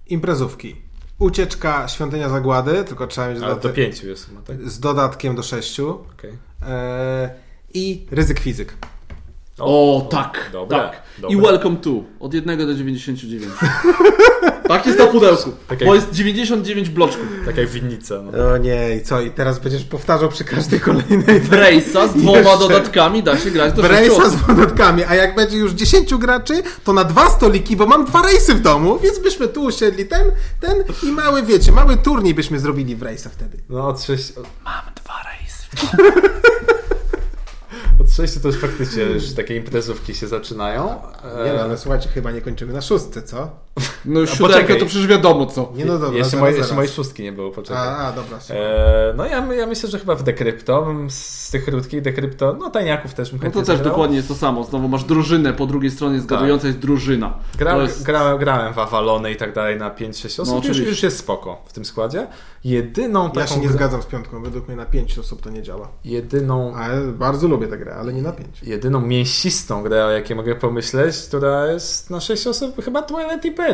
[0.07, 0.77] Imprezówki.
[1.19, 4.71] Ucieczka Świątynia Zagłady, tylko trzeba mieć Ale do dodatek, 5 jest chyba, tak?
[4.71, 5.99] z dodatkiem do sześciu.
[6.15, 6.33] Okej.
[6.63, 7.31] E,
[7.75, 8.75] I ryzyk fizyk.
[9.59, 11.03] O, tak, Dobra, tak.
[11.19, 11.37] dobra.
[11.37, 11.91] I Welcome to,
[12.21, 13.53] od 1 do 99.
[14.69, 15.53] Tak jest na pudełku.
[15.69, 17.27] Tak Bo jak- jest 99 bloczków.
[17.47, 18.15] Tak jak winnica.
[18.23, 18.49] No.
[18.53, 19.21] O nie, i co?
[19.21, 22.59] I teraz będziesz powtarzał przy każdej kolejnej Brace'a z dwoma Jeszcze.
[22.59, 26.63] dodatkami da się grać do 6 Brace'a z dodatkami, a jak będzie już 10 graczy,
[26.85, 30.23] to na dwa stoliki, bo mam dwa rejsy w domu, więc byśmy tu usiedli ten,
[30.61, 33.59] ten i mały, wiecie, mały turniej byśmy zrobili w rejsa wtedy.
[33.69, 34.33] No 6...
[34.65, 35.67] Mam dwa rejsy.
[35.97, 36.76] Od
[38.17, 40.85] 6 to już faktycznie już takie imprezówki się zaczynają.
[41.25, 43.66] Nie no, E, ale słuchajcie, chyba nie kończymy na szóstce, co?
[44.05, 44.79] No siódemkę poczekaj.
[44.79, 45.73] to przecież wiadomo co.
[45.75, 46.59] Nie no dobra, jeszcze, zaraz, moje, zaraz.
[46.59, 47.89] jeszcze mojej szóstki nie było, poczekaj.
[47.89, 48.39] A, a dobra.
[48.51, 53.15] E, no ja, ja myślę, że chyba w Decrypto, z tych krótkich Decrypto, no tajniaków
[53.15, 53.85] też bym No to też zagrał.
[53.85, 54.65] dokładnie jest to samo.
[54.65, 57.35] Znowu masz drużynę, po drugiej stronie zgadująca jest drużyna.
[57.59, 58.03] Gra, jest...
[58.03, 61.63] grałem, grałem w Avalony i tak dalej na 5-6 osób, No, już, już jest spoko
[61.67, 62.27] w tym składzie.
[62.65, 65.63] Jedyną taką Ja się nie zgadzam z piątką, według mnie na 5 osób to nie
[65.63, 65.89] działa.
[66.05, 68.63] Jedyną, Ale bardzo lubię tę grę, ale nie na 5.
[68.63, 73.66] jedyną mięsistą grę, o jakiej mogę pomyśleć, która jest na 6 osób, chyba Twilight Imperium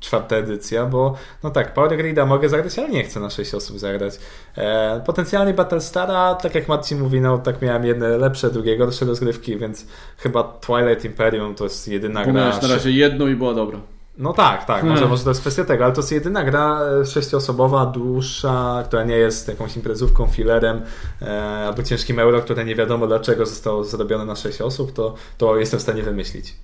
[0.00, 3.78] czwarta edycja, bo no tak, Power Grida mogę zagrać, ale nie chcę na 6 osób
[3.78, 4.14] zagrać.
[4.56, 9.56] E, potencjalnie Battlestara, tak jak Marcin mówi, no tak miałem jedne lepsze, drugie gorsze rozgrywki,
[9.56, 9.86] więc
[10.18, 12.40] chyba Twilight Imperium to jest jedyna Bo gra.
[12.40, 13.78] miałeś na razie jedną i była dobra.
[14.18, 15.10] No tak, tak, może, Hmm.
[15.10, 19.16] może to jest kwestia tego, ale to jest jedyna gra e, sześcioosobowa, dłuższa, która nie
[19.16, 20.82] jest jakąś imprezówką, filerem
[21.22, 25.56] e, albo ciężkim euro, które nie wiadomo dlaczego zostało zrobione na 6 osób, to, to
[25.56, 26.54] jestem w stanie wymyślić.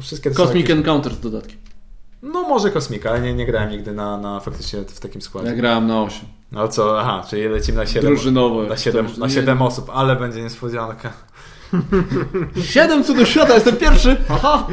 [0.00, 0.76] Wszystkie to są Cosmic jakieś...
[0.78, 1.56] Encounter z dodatkiem.
[2.22, 5.48] No może Kosmika, ale nie, nie grałem nigdy na, na faktycznie w takim składzie.
[5.50, 6.20] Ja grałem na 8.
[6.52, 8.62] No co, aha, czyli lecimy na 7, Drużynowo.
[8.62, 11.12] na 7, To już na nie- 7 osób, ale będzie niespodzianka.
[12.62, 14.16] 7 cudów świata, jestem pierwszy!
[14.28, 14.66] Aha!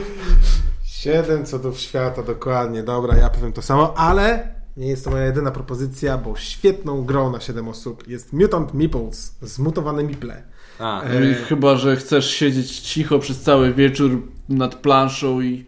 [0.84, 2.84] 7 cudów świata, dokładnie.
[2.84, 7.32] Dobra, ja powiem to samo, ale nie jest to moja jedyna propozycja, bo świetną grą
[7.32, 10.44] na 7 osób jest Mutant Meeples, zmutowane meeple.
[10.80, 15.66] A, E, No i Chyba, że chcesz siedzieć cicho przez cały wieczór nad planszą i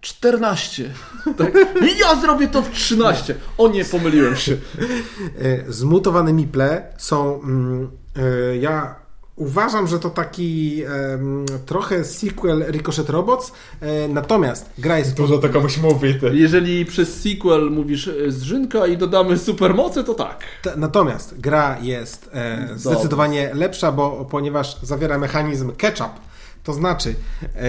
[0.00, 0.90] 14.
[1.38, 1.54] Tak?
[1.82, 3.34] I ja zrobię to w 13.
[3.58, 4.52] O nie, pomyliłem się.
[4.52, 7.40] E, Zmutowane meeple są.
[7.42, 8.94] mm, e, Ja
[9.36, 10.82] uważam, że to taki
[11.66, 15.14] trochę sequel Ricochet Robots, e, natomiast gra jest.
[15.16, 16.30] dużo to komuś mówi, ty.
[16.34, 20.44] Jeżeli przez sequel mówisz zrzynka i dodamy supermoce, to tak.
[20.62, 22.30] T- Natomiast gra jest
[22.76, 26.10] zdecydowanie lepsza, bo ponieważ zawiera mechanizm catch-up,
[26.66, 27.14] to znaczy
[27.56, 27.62] e,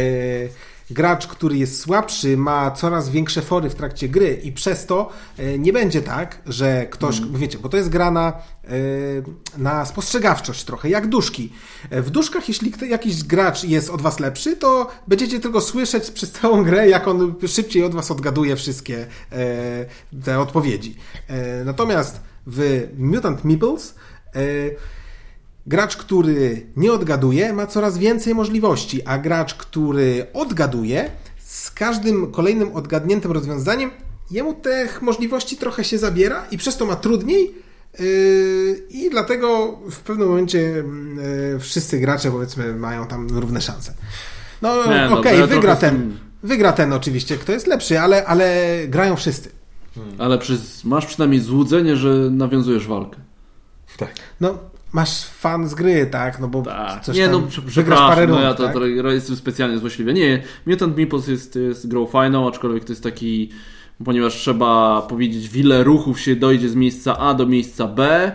[0.91, 5.59] gracz, który jest słabszy, ma coraz większe fory w trakcie gry i przez to e,
[5.59, 8.33] nie będzie tak, że ktoś, wiecie, bo to jest gra na,
[8.63, 8.69] e,
[9.57, 11.53] na spostrzegawczość trochę, jak duszki.
[11.89, 16.31] E, W duszkach, jeśli jakiś gracz jest od was lepszy, to będziecie tylko słyszeć przez
[16.31, 19.85] całą grę, jak on szybciej od was odgaduje wszystkie e,
[20.23, 20.95] te odpowiedzi.
[21.27, 23.95] E, Natomiast w Mutant Meeples
[25.67, 31.11] gracz, który nie odgaduje, ma coraz więcej możliwości, a gracz, który odgaduje,
[31.45, 33.91] z każdym kolejnym odgadniętym rozwiązaniem,
[34.31, 37.55] jemu tych możliwości trochę się zabiera i przez to ma trudniej.
[37.99, 43.93] yy, I dlatego w pewnym momencie yy, wszyscy gracze, powiedzmy, mają tam równe szanse.
[44.61, 44.75] No
[45.09, 45.95] no, okej, ja wygra ten.
[45.95, 49.49] tym- Wygra ten oczywiście, kto jest lepszy, ale, ale grają wszyscy.
[50.17, 53.17] Ale przez, masz przynajmniej złudzenie, że nawiązujesz walkę.
[53.97, 54.09] Tak.
[54.41, 54.57] No,
[54.93, 56.39] masz fan z gry, tak?
[56.39, 57.03] No bo Tak.
[57.03, 58.73] coś nie, tam, no wygrasz parę no rund, ja to, tak?
[58.73, 60.13] to jestem specjalnie złośliwy.
[60.13, 63.49] Nie, Mutant Meeples jest, jest grą fajną, aczkolwiek to jest taki,
[64.05, 68.31] ponieważ trzeba powiedzieć, w ile ruchów się dojdzie z miejsca A do miejsca B,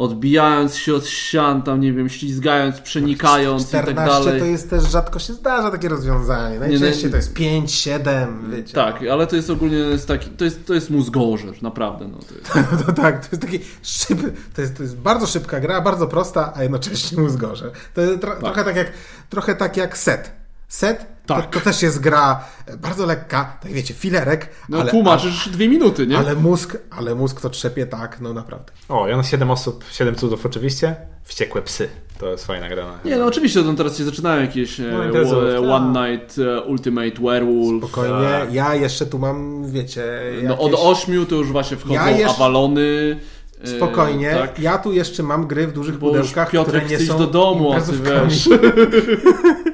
[0.00, 4.40] odbijając się od ścian, tam nie wiem, ślizgając, przenikając i tak 14 dalej.
[4.40, 6.58] to jest też rzadko się zdarza takie rozwiązanie.
[6.58, 7.10] Najczęściej nie.
[7.10, 8.74] to jest 5, 7, wiecie.
[8.74, 12.08] Tak, ale to jest ogólnie jest taki, to jest, to jest mózgożer, naprawdę.
[12.08, 12.70] No, to jest.
[12.72, 16.06] No to tak, to jest taki szyby, to jest, to jest bardzo szybka gra, bardzo
[16.06, 17.70] prosta, a jednocześnie mózgorze.
[17.94, 18.92] To jest tro, trochę tak jak
[19.30, 20.39] trochę tak jak set.
[20.70, 21.46] Set Tak.
[21.50, 25.68] to, to też jest gra e, bardzo lekka, tak wiecie, filerek, No ale, tłumaczysz dwie
[25.68, 26.18] minuty, nie?
[26.18, 28.72] ale mózg, ale mózg to trzepie tak, no naprawdę.
[28.88, 30.96] O, ja na 7 osób, 7 cudów oczywiście.
[31.24, 31.88] Wściekłe psy.
[32.18, 32.84] To jest fajna gra.
[32.86, 32.98] Na...
[33.10, 35.70] Nie, no oczywiście, to teraz się zaczynają jakieś e, No, imprezy, e, tak.
[35.70, 37.78] One Night e, Ultimate Werewolf.
[37.84, 38.52] Spokojnie, Tak.
[38.52, 40.04] ja jeszcze tu mam, wiecie,
[40.42, 43.20] No od jakieś- ośmiu to już właśnie wchodzą Ja jeszcze- Avalony.
[43.64, 44.58] e, Spokojnie, tak.
[44.58, 47.72] ja tu jeszcze mam gry w dużych Bo pudełkach, Piotrek które nie są do domu,
[47.72, 48.32] a ty imprezówkami.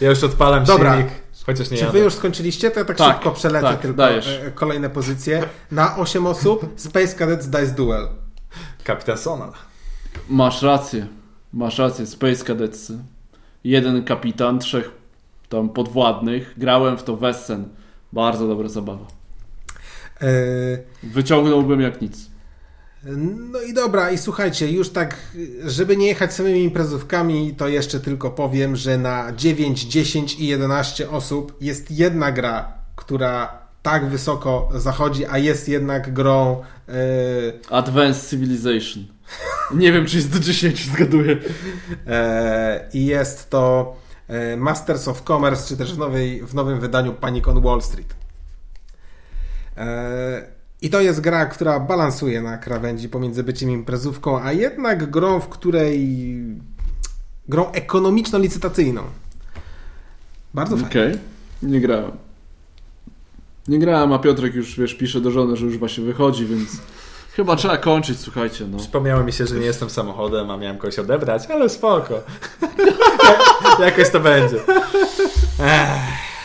[0.00, 0.94] Ja już odpalam Dobra.
[0.96, 1.12] silnik,
[1.46, 1.92] chociaż nie Czy jadę.
[1.98, 2.70] wy już skończyliście?
[2.70, 4.40] To ja tak, Tak, szybko przelecę tak, tylko dajesz.
[4.46, 5.44] e, kolejne pozycje.
[5.70, 8.08] Na 8 osób Space Cadets Dice Duel.
[8.84, 9.52] Kapitan Sonal.
[10.28, 11.06] Masz rację.
[11.52, 12.06] Masz rację.
[12.06, 12.92] Space Cadets.
[13.64, 14.90] Jeden kapitan, trzech
[15.48, 16.54] tam podwładnych.
[16.56, 17.68] Grałem w to Wessen.
[18.12, 19.06] Bardzo dobra zabawa.
[20.22, 20.26] E,
[21.02, 22.29] Wyciągnąłbym jak nic.
[23.04, 25.16] No i dobra, i słuchajcie, już tak,
[25.64, 31.10] żeby nie jechać samymi imprezówkami, to jeszcze tylko powiem, że na 9, 10 i 11
[31.10, 36.62] osób jest jedna gra, która tak wysoko zachodzi, a jest jednak grą.
[36.88, 36.94] Yy...
[37.70, 39.04] Advanced Civilization.
[39.74, 41.30] Nie wiem, czy jest do 10, zgaduję.
[41.30, 41.40] Yy,
[42.92, 43.96] I jest to
[44.28, 48.14] yy, Masters of Commerce, czy też w, nowej, w nowym wydaniu Panic on Wall Street.
[49.76, 49.82] Yy,
[50.82, 55.48] I to jest gra, która balansuje na krawędzi pomiędzy byciem imprezówką, a jednak grą, w
[55.48, 56.26] której.
[57.48, 59.02] grą ekonomiczno-licytacyjną.
[60.54, 60.90] Bardzo fajnie.
[60.90, 61.20] Okej, okay.
[61.62, 62.12] nie grałem.
[63.68, 66.68] Nie grałem, a Piotrek już, wiesz, pisze do żony, że już właśnie wychodzi, więc
[67.32, 68.66] chyba trzeba kończyć, słuchajcie.
[68.66, 68.78] No.
[68.78, 72.14] Przypomniało mi się, że nie jestem samochodem, a miałem kogoś odebrać, ale spoko.
[73.84, 74.56] Jakoś to będzie.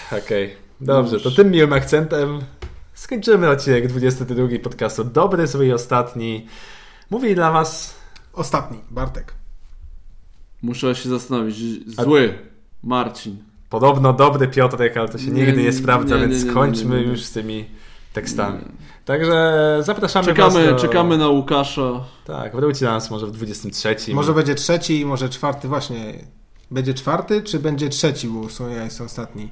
[0.07, 0.49] Okej, okay.
[0.81, 2.39] dobrze, to tym miłym akcentem
[2.95, 6.47] skończymy odcinek 22 podcastu Dobry, zły i ostatni.
[7.09, 7.95] Mówi dla was...
[8.33, 9.33] Ostatni, Bartek.
[10.61, 11.55] Muszę się zastanowić.
[11.95, 12.33] Zły,
[12.83, 13.37] Marcin.
[13.69, 17.31] Podobno dobry Piotrek, ale to się nigdy nie, sprawdza, nie, nie, więc skończmy już z
[17.31, 17.65] tymi
[18.13, 18.61] tekstami.
[19.05, 20.75] Także zapraszamy czekamy, do...
[20.75, 21.91] Czekamy na Łukasza.
[22.25, 23.95] Tak, wróci do nas może w 23.
[24.13, 26.13] Może będzie trzeci, może czwarty, właśnie.
[26.71, 29.51] Będzie czwarty, czy będzie trzeci, bo są, ja jestem ostatni.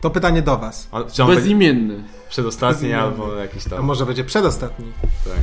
[0.00, 0.88] To pytanie do was.
[1.26, 2.04] Bezimienny.
[2.28, 3.02] Przedostatni Bezimienny.
[3.02, 3.78] albo jakiś tam.
[3.78, 4.92] A może będzie przedostatni.
[5.24, 5.34] Tak.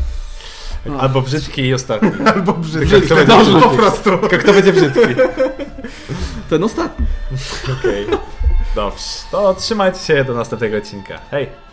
[0.99, 2.11] Albo brzydki i ostatni.
[2.35, 3.01] Albo brzydki.
[3.01, 3.61] Kto będzie brzydki?
[3.61, 4.09] po prostu.
[4.39, 5.15] Kto będzie brzydki?
[6.49, 7.05] Ten ostatni.
[7.79, 8.05] Okej.
[8.05, 8.17] Okay.
[8.75, 9.03] Dobrze.
[9.31, 11.19] To trzymajcie się do następnego odcinka.
[11.31, 11.64] Hej!